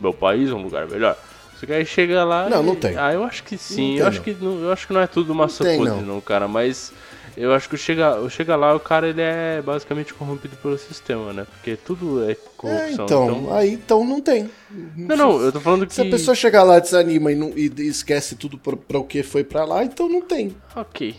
meu 0.00 0.12
país 0.12 0.50
um 0.52 0.62
lugar 0.62 0.86
melhor. 0.86 1.16
Só 1.58 1.66
que 1.66 1.72
aí 1.72 1.84
chega 1.84 2.24
lá. 2.24 2.48
Não, 2.48 2.62
e... 2.62 2.66
não 2.66 2.76
tem. 2.76 2.96
Ah, 2.96 3.12
eu 3.12 3.24
acho 3.24 3.42
que 3.42 3.58
sim. 3.58 3.98
eu, 3.98 4.06
acho 4.06 4.22
que, 4.22 4.32
não, 4.40 4.62
eu 4.62 4.72
acho 4.72 4.86
que 4.86 4.92
não 4.92 5.00
é 5.00 5.06
tudo 5.06 5.34
massa 5.34 5.64
podre, 5.64 5.90
não. 5.90 6.02
não, 6.02 6.20
cara. 6.20 6.46
Mas 6.46 6.92
eu 7.38 7.52
acho 7.52 7.68
que 7.68 7.76
chega, 7.76 8.28
chega 8.28 8.56
lá 8.56 8.74
o 8.74 8.80
cara 8.80 9.08
ele 9.08 9.22
é 9.22 9.62
basicamente 9.62 10.12
corrompido 10.12 10.56
pelo 10.56 10.76
sistema, 10.76 11.32
né? 11.32 11.44
Porque 11.44 11.76
tudo 11.76 12.28
é 12.28 12.34
corrupção. 12.56 12.86
É, 12.86 12.92
então, 12.92 13.30
então, 13.30 13.54
aí 13.54 13.72
então 13.74 14.04
não 14.04 14.20
tem. 14.20 14.50
Não, 14.96 15.16
não, 15.16 15.40
eu 15.40 15.52
tô 15.52 15.60
falando 15.60 15.86
que. 15.86 15.94
Se 15.94 16.02
a 16.02 16.10
pessoa 16.10 16.34
chegar 16.34 16.64
lá, 16.64 16.78
desanima 16.78 17.30
e, 17.30 17.36
não, 17.36 17.52
e 17.56 17.66
esquece 17.86 18.34
tudo 18.34 18.58
pra, 18.58 18.76
pra 18.76 18.98
o 18.98 19.04
que 19.04 19.22
foi 19.22 19.44
pra 19.44 19.64
lá, 19.64 19.84
então 19.84 20.08
não 20.08 20.20
tem. 20.20 20.56
Ok. 20.74 21.14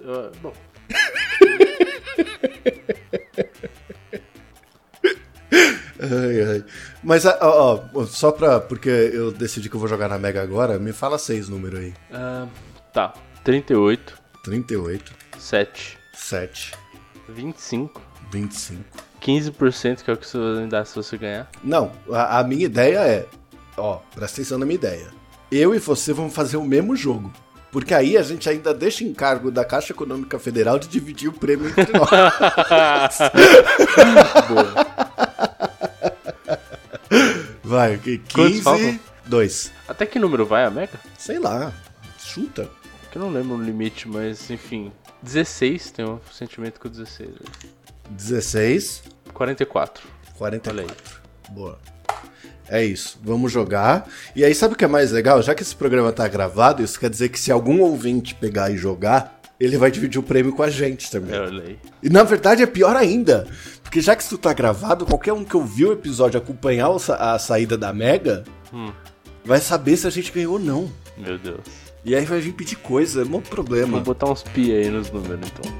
Uh, 0.00 0.32
bom. 0.42 0.52
Ai, 6.02 6.42
ai. 6.42 6.64
Mas, 7.02 7.24
ó, 7.24 7.88
ó, 7.94 8.04
só 8.06 8.32
pra. 8.32 8.58
Porque 8.58 8.88
eu 8.88 9.30
decidi 9.30 9.68
que 9.68 9.76
eu 9.76 9.80
vou 9.80 9.88
jogar 9.88 10.08
na 10.08 10.18
Mega 10.18 10.42
agora, 10.42 10.78
me 10.78 10.92
fala 10.92 11.16
seis 11.16 11.48
números 11.48 11.78
aí. 11.78 11.94
Uh, 12.10 12.48
tá. 12.92 13.14
38. 13.44 14.20
38. 14.42 15.12
7. 15.42 15.98
7. 16.14 16.72
25. 17.28 18.00
25. 18.30 18.80
15% 19.20 20.02
que 20.02 20.10
é 20.10 20.14
o 20.14 20.16
que 20.16 20.26
você 20.26 20.38
vai 20.38 20.66
dar 20.68 20.84
se 20.84 20.94
você 20.94 21.18
ganhar? 21.18 21.50
Não, 21.64 21.90
a, 22.12 22.38
a 22.38 22.44
minha 22.44 22.64
ideia 22.64 23.00
é. 23.00 23.26
Ó, 23.76 23.98
presta 24.14 24.40
atenção 24.40 24.58
na 24.58 24.64
minha 24.64 24.76
ideia. 24.76 25.08
Eu 25.50 25.74
e 25.74 25.80
você 25.80 26.12
vamos 26.12 26.32
fazer 26.32 26.56
o 26.56 26.64
mesmo 26.64 26.94
jogo. 26.94 27.32
Porque 27.72 27.92
aí 27.92 28.16
a 28.16 28.22
gente 28.22 28.48
ainda 28.48 28.72
deixa 28.72 29.02
encargo 29.02 29.50
da 29.50 29.64
Caixa 29.64 29.92
Econômica 29.92 30.38
Federal 30.38 30.78
de 30.78 30.86
dividir 30.86 31.28
o 31.28 31.32
prêmio 31.32 31.68
entre 31.68 31.92
nós. 31.92 32.08
Vai, 37.64 37.98
15, 37.98 39.00
2. 39.26 39.72
Até 39.88 40.06
que 40.06 40.18
número 40.18 40.46
vai 40.46 40.64
a 40.64 40.70
Mega? 40.70 40.98
Sei 41.18 41.38
lá, 41.38 41.72
chuta. 42.18 42.68
Que 43.12 43.18
eu 43.18 43.22
não 43.22 43.30
lembro 43.30 43.56
o 43.56 43.62
limite, 43.62 44.08
mas 44.08 44.50
enfim. 44.50 44.90
16, 45.22 45.90
tem 45.90 46.02
um 46.06 46.18
sentimento 46.32 46.80
com 46.80 46.88
16. 46.88 47.28
16. 48.08 49.02
44. 49.34 50.08
44. 50.38 51.20
Boa. 51.50 51.78
É 52.66 52.82
isso, 52.82 53.20
vamos 53.22 53.52
jogar. 53.52 54.08
E 54.34 54.42
aí, 54.42 54.54
sabe 54.54 54.72
o 54.72 54.76
que 54.78 54.86
é 54.86 54.88
mais 54.88 55.12
legal? 55.12 55.42
Já 55.42 55.54
que 55.54 55.62
esse 55.62 55.76
programa 55.76 56.10
tá 56.10 56.26
gravado, 56.26 56.82
isso 56.82 56.98
quer 56.98 57.10
dizer 57.10 57.28
que 57.28 57.38
se 57.38 57.52
algum 57.52 57.82
ouvinte 57.82 58.34
pegar 58.34 58.70
e 58.70 58.78
jogar, 58.78 59.38
ele 59.60 59.76
vai 59.76 59.90
dividir 59.90 60.18
o 60.18 60.22
prêmio 60.22 60.54
com 60.54 60.62
a 60.62 60.70
gente 60.70 61.10
também. 61.10 61.34
Eu 61.34 61.44
olhei. 61.44 61.78
E 62.02 62.08
na 62.08 62.22
verdade 62.22 62.62
é 62.62 62.66
pior 62.66 62.96
ainda. 62.96 63.46
Porque 63.82 64.00
já 64.00 64.16
que 64.16 64.22
isso 64.22 64.38
tá 64.38 64.54
gravado, 64.54 65.04
qualquer 65.04 65.34
um 65.34 65.44
que 65.44 65.54
ouviu 65.54 65.90
o 65.90 65.92
episódio 65.92 66.40
acompanhar 66.40 66.88
a 67.18 67.38
saída 67.38 67.76
da 67.76 67.92
Mega 67.92 68.42
hum. 68.72 68.90
vai 69.44 69.60
saber 69.60 69.98
se 69.98 70.06
a 70.06 70.10
gente 70.10 70.32
ganhou 70.32 70.54
ou 70.54 70.58
não. 70.58 70.90
Meu 71.18 71.36
Deus. 71.38 71.91
E 72.04 72.16
aí 72.16 72.24
vai 72.24 72.40
vir 72.40 72.52
pedir 72.52 72.76
coisa, 72.76 73.22
é 73.22 73.24
um 73.24 73.40
problema. 73.40 73.92
Vou 73.92 74.00
botar 74.00 74.30
uns 74.30 74.42
pi 74.42 74.72
aí 74.72 74.90
nos 74.90 75.10
números 75.10 75.38
então. 75.46 75.72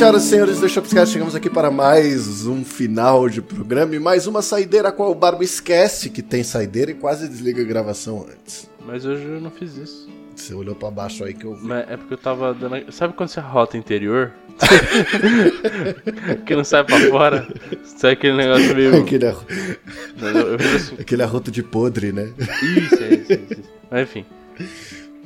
senhoras 0.00 0.24
e 0.24 0.28
senhores 0.28 0.60
do 0.60 0.66
Shopscast, 0.68 1.12
chegamos 1.12 1.34
aqui 1.34 1.50
para 1.50 1.70
mais 1.70 2.46
um 2.46 2.64
final 2.64 3.28
de 3.28 3.42
programa 3.42 3.94
e 3.94 3.98
mais 3.98 4.26
uma 4.26 4.40
saideira 4.40 4.88
a 4.88 4.92
qual 4.92 5.10
o 5.10 5.14
Barba 5.14 5.44
esquece 5.44 6.08
que 6.08 6.22
tem 6.22 6.42
saideira 6.42 6.90
e 6.90 6.94
quase 6.94 7.28
desliga 7.28 7.60
a 7.60 7.64
gravação 7.66 8.26
antes. 8.26 8.66
Mas 8.86 9.04
hoje 9.04 9.24
eu 9.24 9.40
não 9.42 9.50
fiz 9.50 9.76
isso. 9.76 10.08
Você 10.34 10.54
olhou 10.54 10.74
pra 10.74 10.90
baixo 10.90 11.22
aí 11.22 11.34
que 11.34 11.44
eu. 11.44 11.54
Mas 11.60 11.86
é 11.86 11.98
porque 11.98 12.14
eu 12.14 12.18
tava 12.18 12.54
dando. 12.54 12.90
Sabe 12.90 13.12
quando 13.12 13.28
você 13.28 13.40
rota 13.40 13.76
interior? 13.76 14.32
que 16.46 16.56
não 16.56 16.64
sai 16.64 16.82
pra 16.82 16.98
fora? 17.10 17.46
Sai 17.84 18.12
aquele 18.12 18.38
negócio 18.38 18.74
meio. 18.74 19.02
Aquele, 19.02 19.26
arro- 19.26 19.44
Eu 19.50 20.54
assim. 20.76 20.94
aquele 20.98 21.22
arroto 21.22 21.50
de 21.50 21.62
podre, 21.62 22.10
né? 22.10 22.32
Isso, 22.38 22.94
é 23.02 23.14
isso, 23.14 23.32
é 23.32 23.40
isso. 23.50 23.62
Mas 23.90 24.02
enfim. 24.02 24.24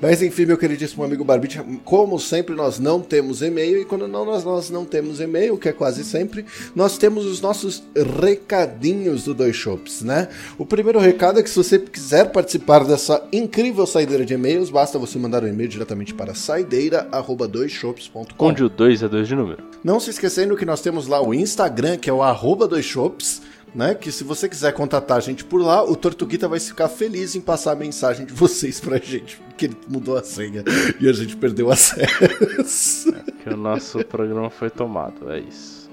Mas 0.00 0.22
enfim, 0.22 0.44
meu 0.44 0.58
queridíssimo 0.58 1.04
amigo 1.04 1.24
Barbite, 1.24 1.60
como 1.84 2.18
sempre 2.18 2.54
nós 2.54 2.78
não 2.78 3.00
temos 3.00 3.42
e-mail 3.42 3.80
e 3.80 3.84
quando 3.84 4.08
não, 4.08 4.24
nós, 4.24 4.44
nós 4.44 4.70
não 4.70 4.84
temos 4.84 5.20
e-mail, 5.20 5.56
que 5.56 5.68
é 5.68 5.72
quase 5.72 6.04
sempre, 6.04 6.44
nós 6.74 6.98
temos 6.98 7.24
os 7.24 7.40
nossos 7.40 7.82
recadinhos 8.20 9.24
do 9.24 9.32
Dois 9.34 9.56
Shops, 9.56 10.02
né? 10.02 10.28
O 10.58 10.66
primeiro 10.66 10.98
recado 10.98 11.38
é 11.38 11.42
que 11.42 11.50
se 11.50 11.56
você 11.56 11.78
quiser 11.78 12.32
participar 12.32 12.84
dessa 12.84 13.22
incrível 13.32 13.86
saideira 13.86 14.24
de 14.24 14.34
e-mails, 14.34 14.68
basta 14.70 14.98
você 14.98 15.18
mandar 15.18 15.42
um 15.44 15.48
e-mail 15.48 15.68
diretamente 15.68 16.12
para 16.12 16.34
saideira@doisshops.com. 16.34 18.26
Onde 18.38 18.64
o 18.64 18.68
2 18.68 19.02
é 19.02 19.08
2 19.08 19.28
de 19.28 19.34
número. 19.34 19.62
Não 19.82 19.98
se 20.00 20.10
esquecendo 20.10 20.56
que 20.56 20.64
nós 20.64 20.80
temos 20.80 21.06
lá 21.06 21.22
o 21.22 21.32
Instagram, 21.32 21.96
que 21.96 22.10
é 22.10 22.12
o 22.12 22.22
arroba 22.22 22.66
dois 22.66 22.84
shops, 22.84 23.40
né? 23.74 23.94
Que 23.94 24.12
se 24.12 24.24
você 24.24 24.48
quiser 24.48 24.72
contatar 24.72 25.18
a 25.18 25.20
gente 25.20 25.44
por 25.44 25.60
lá, 25.60 25.82
o 25.82 25.96
Tortuguita 25.96 26.48
vai 26.48 26.60
ficar 26.60 26.88
feliz 26.88 27.34
em 27.34 27.40
passar 27.40 27.72
a 27.72 27.76
mensagem 27.76 28.24
de 28.24 28.32
vocês 28.32 28.80
pra 28.80 28.98
gente, 28.98 29.38
porque 29.38 29.66
ele 29.66 29.76
mudou 29.88 30.16
a 30.16 30.22
senha 30.22 30.64
e 31.00 31.08
a 31.08 31.12
gente 31.12 31.36
perdeu 31.36 31.66
o 31.66 31.70
acesso. 31.70 33.12
Que 33.42 33.50
o 33.50 33.56
nosso 33.56 34.04
programa 34.04 34.50
foi 34.50 34.70
tomado. 34.70 35.30
É 35.30 35.40
isso. 35.40 35.90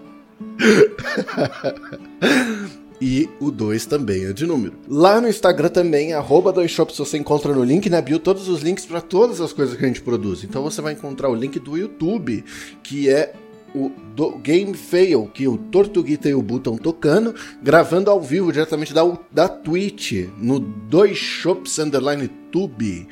E 3.02 3.28
o 3.40 3.50
2 3.50 3.88
também 3.88 4.26
é 4.26 4.32
de 4.32 4.46
número. 4.46 4.76
Lá 4.88 5.20
no 5.20 5.28
Instagram 5.28 5.70
também, 5.70 6.14
arroba 6.14 6.54
dois 6.54 6.70
shops, 6.70 7.00
você 7.00 7.18
encontra 7.18 7.52
no 7.52 7.64
link 7.64 7.90
na 7.90 8.00
bio 8.00 8.20
todos 8.20 8.48
os 8.48 8.62
links 8.62 8.86
para 8.86 9.02
todas 9.02 9.42
as 9.42 9.52
coisas 9.52 9.76
que 9.76 9.84
a 9.84 9.88
gente 9.88 10.04
produz. 10.04 10.44
Então 10.44 10.62
você 10.62 10.84
vai 10.84 10.94
encontrar 10.94 11.28
o 11.28 11.34
link 11.34 11.58
do 11.58 11.76
YouTube, 11.76 12.46
que 12.84 13.10
é 13.10 13.34
o 13.74 13.92
do 14.16 14.38
Game 14.38 14.74
Fail, 14.74 15.30
que 15.34 15.48
o 15.48 15.58
Tortuguita 15.58 16.30
e 16.30 16.34
o 16.34 16.42
Bu 16.42 16.58
estão 16.58 16.78
tocando, 16.78 17.34
gravando 17.62 18.10
ao 18.10 18.22
vivo 18.22 18.52
diretamente 18.52 18.94
da, 18.94 19.02
da 19.32 19.48
Twitch, 19.48 20.28
no 20.38 20.60
dois 20.60 21.18
shops 21.18 21.80
underline 21.80 22.28
tube. 22.52 23.08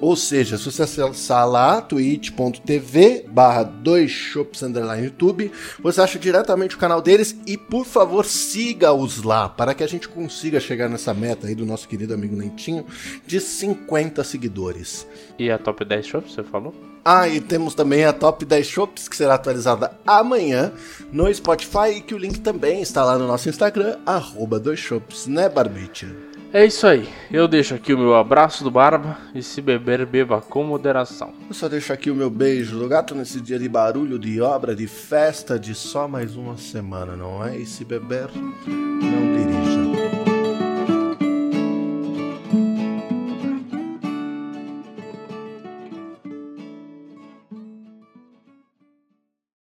Ou 0.00 0.14
seja, 0.14 0.58
se 0.58 0.64
você 0.64 0.82
acessar 0.82 1.48
lá, 1.48 1.80
twitch.tv 1.80 3.26
barra 3.28 3.62
dois 3.62 4.10
shops 4.10 4.62
underline 4.62 5.06
YouTube, 5.06 5.50
você 5.80 6.00
acha 6.00 6.18
diretamente 6.18 6.76
o 6.76 6.78
canal 6.78 7.00
deles 7.00 7.36
e, 7.46 7.56
por 7.56 7.84
favor, 7.84 8.24
siga-os 8.24 9.22
lá, 9.22 9.48
para 9.48 9.74
que 9.74 9.82
a 9.82 9.86
gente 9.86 10.08
consiga 10.08 10.60
chegar 10.60 10.88
nessa 10.88 11.14
meta 11.14 11.46
aí 11.46 11.54
do 11.54 11.64
nosso 11.64 11.88
querido 11.88 12.14
amigo 12.14 12.36
Nentinho 12.36 12.84
de 13.26 13.40
50 13.40 14.22
seguidores. 14.22 15.06
E 15.38 15.50
a 15.50 15.58
top 15.58 15.84
10 15.84 16.06
shops, 16.06 16.34
você 16.34 16.42
falou? 16.42 16.74
Ah, 17.08 17.28
e 17.28 17.40
temos 17.40 17.72
também 17.72 18.04
a 18.04 18.12
Top 18.12 18.44
10 18.44 18.66
Shops, 18.66 19.08
que 19.08 19.14
será 19.14 19.34
atualizada 19.34 19.92
amanhã 20.04 20.72
no 21.12 21.32
Spotify 21.32 21.90
e 21.94 22.00
que 22.00 22.12
o 22.12 22.18
link 22.18 22.40
também 22.40 22.82
está 22.82 23.04
lá 23.04 23.16
no 23.16 23.28
nosso 23.28 23.48
Instagram, 23.48 23.96
arroba 24.04 24.58
dois 24.58 24.80
shops, 24.80 25.28
né, 25.28 25.48
Barbicha? 25.48 26.35
É 26.56 26.64
isso 26.64 26.86
aí. 26.86 27.06
Eu 27.30 27.46
deixo 27.46 27.74
aqui 27.74 27.92
o 27.92 27.98
meu 27.98 28.14
abraço 28.14 28.64
do 28.64 28.70
Barba 28.70 29.18
e 29.34 29.42
se 29.42 29.60
beber, 29.60 30.06
beba 30.06 30.40
com 30.40 30.64
moderação. 30.64 31.34
Eu 31.46 31.52
só 31.52 31.68
deixo 31.68 31.92
aqui 31.92 32.10
o 32.10 32.14
meu 32.14 32.30
beijo 32.30 32.78
do 32.78 32.88
gato 32.88 33.14
nesse 33.14 33.42
dia 33.42 33.58
de 33.58 33.68
barulho, 33.68 34.18
de 34.18 34.40
obra, 34.40 34.74
de 34.74 34.86
festa, 34.86 35.58
de 35.58 35.74
só 35.74 36.08
mais 36.08 36.34
uma 36.34 36.56
semana, 36.56 37.14
não 37.14 37.44
é? 37.44 37.58
E 37.58 37.66
se 37.66 37.84
beber, 37.84 38.30
não 38.34 39.36
diria. 39.36 39.55